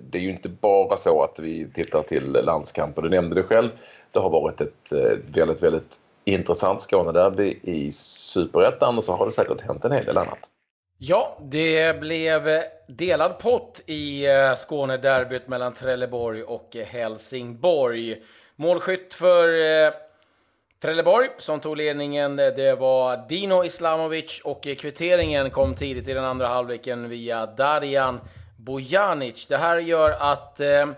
det 0.00 0.18
är 0.18 0.22
ju 0.22 0.30
inte 0.30 0.48
bara 0.48 0.96
så 0.96 1.22
att 1.22 1.38
vi 1.38 1.70
tittar 1.74 2.02
till 2.02 2.32
landskamper. 2.32 3.02
Du 3.02 3.08
nämnde 3.08 3.34
det 3.34 3.42
själv. 3.42 3.70
Det 4.10 4.20
har 4.20 4.30
varit 4.30 4.60
ett 4.60 4.92
väldigt, 5.26 5.62
väldigt 5.62 6.00
intressant 6.24 6.82
Skånederby 6.82 7.58
i 7.62 7.92
Superettan 7.92 8.96
och 8.96 9.04
så 9.04 9.12
har 9.12 9.26
det 9.26 9.32
säkert 9.32 9.60
hänt 9.60 9.84
en 9.84 9.92
hel 9.92 10.04
del 10.04 10.18
annat. 10.18 10.50
Ja, 11.00 11.38
det 11.40 12.00
blev 12.00 12.62
delad 12.86 13.38
pott 13.38 13.82
i 13.86 14.26
eh, 14.26 14.54
Skånederbyt 14.54 15.48
mellan 15.48 15.72
Trelleborg 15.72 16.42
och 16.42 16.76
eh, 16.76 16.86
Helsingborg. 16.86 18.22
Målskytt 18.56 19.14
för 19.14 19.48
eh, 19.48 19.92
Trelleborg 20.80 21.28
som 21.38 21.60
tog 21.60 21.76
ledningen, 21.76 22.36
det 22.36 22.74
var 22.80 23.28
Dino 23.28 23.64
Islamovic 23.64 24.40
och 24.44 24.62
kvitteringen 24.62 25.50
kom 25.50 25.74
tidigt 25.74 26.08
i 26.08 26.12
den 26.14 26.24
andra 26.24 26.46
halvleken 26.46 27.08
via 27.08 27.46
Darijan 27.46 28.20
Bojanic. 28.56 29.46
Det 29.46 29.56
här 29.56 29.78
gör 29.78 30.10
att 30.10 30.60
eh, 30.60 30.88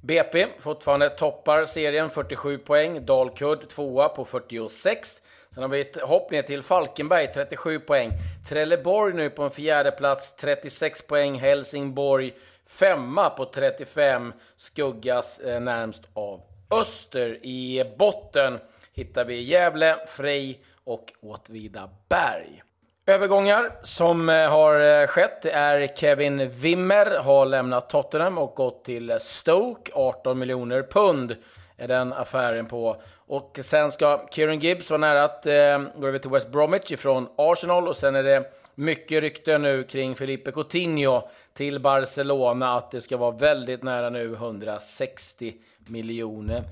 BP 0.00 0.46
fortfarande 0.58 1.10
toppar 1.10 1.64
serien, 1.64 2.10
47 2.10 2.58
poäng. 2.58 3.06
Dalkurd 3.06 3.68
tvåa 3.68 4.08
på 4.08 4.24
46. 4.24 5.22
Sen 5.50 5.62
har 5.62 5.68
vi 5.68 5.80
ett 5.80 6.00
hopp 6.00 6.30
ner 6.30 6.42
till 6.42 6.62
Falkenberg, 6.62 7.32
37 7.34 7.80
poäng. 7.80 8.10
Trelleborg 8.48 9.14
nu 9.14 9.30
på 9.30 9.42
en 9.42 9.50
fjärde 9.50 9.90
plats, 9.90 10.36
36 10.36 11.06
poäng. 11.06 11.38
Helsingborg 11.38 12.34
femma 12.66 13.30
på 13.30 13.44
35, 13.44 14.32
skuggas 14.56 15.38
eh, 15.38 15.60
närmst 15.60 16.02
av 16.12 16.42
Öster. 16.70 17.46
I 17.46 17.92
botten 17.98 18.58
hittar 18.92 19.24
vi 19.24 19.42
Gävle, 19.42 19.96
Frej 20.06 20.64
och 20.84 21.12
Åtvidaberg. 21.20 22.62
Övergångar 23.08 23.72
som 23.82 24.28
eh, 24.28 24.50
har 24.50 24.80
eh, 24.80 25.06
skett 25.06 25.44
är 25.44 25.86
Kevin 25.96 26.50
Wimmer 26.50 27.18
har 27.18 27.46
lämnat 27.46 27.90
Tottenham 27.90 28.38
och 28.38 28.54
gått 28.54 28.84
till 28.84 29.16
Stoke. 29.20 29.92
18 29.94 30.38
miljoner 30.38 30.82
pund 30.82 31.36
är 31.76 31.88
den 31.88 32.12
affären 32.12 32.66
på. 32.66 33.02
Och 33.26 33.58
sen 33.62 33.90
ska 33.90 34.26
Kieran 34.30 34.60
Gibbs 34.60 34.90
vara 34.90 35.00
nära 35.00 35.24
att 35.24 35.46
eh, 35.46 35.82
gå 35.96 36.06
över 36.06 36.18
till 36.18 36.30
West 36.30 36.48
Bromwich 36.48 36.90
ifrån 36.90 37.28
Arsenal 37.36 37.88
och 37.88 37.96
sen 37.96 38.14
är 38.14 38.22
det 38.22 38.52
mycket 38.74 39.20
rykte 39.20 39.58
nu 39.58 39.82
kring 39.82 40.16
Felipe 40.16 40.52
Coutinho 40.52 41.28
till 41.54 41.80
Barcelona 41.80 42.76
att 42.76 42.90
det 42.90 43.00
ska 43.00 43.16
vara 43.16 43.30
väldigt 43.30 43.82
nära 43.82 44.10
nu 44.10 44.32
160 44.32 45.54
miljoner 45.86 46.62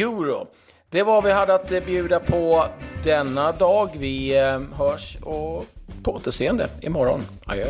euro. 0.00 0.46
Det 0.92 1.02
var 1.02 1.14
vad 1.14 1.24
vi 1.24 1.32
hade 1.32 1.54
att 1.54 1.86
bjuda 1.86 2.20
på 2.20 2.66
denna 3.04 3.52
dag. 3.52 3.90
Vi 3.96 4.38
eh, 4.38 4.60
hörs 4.78 5.16
och 5.22 5.66
på 6.02 6.14
återseende 6.14 6.68
imorgon. 6.80 7.22
Adjö. 7.46 7.66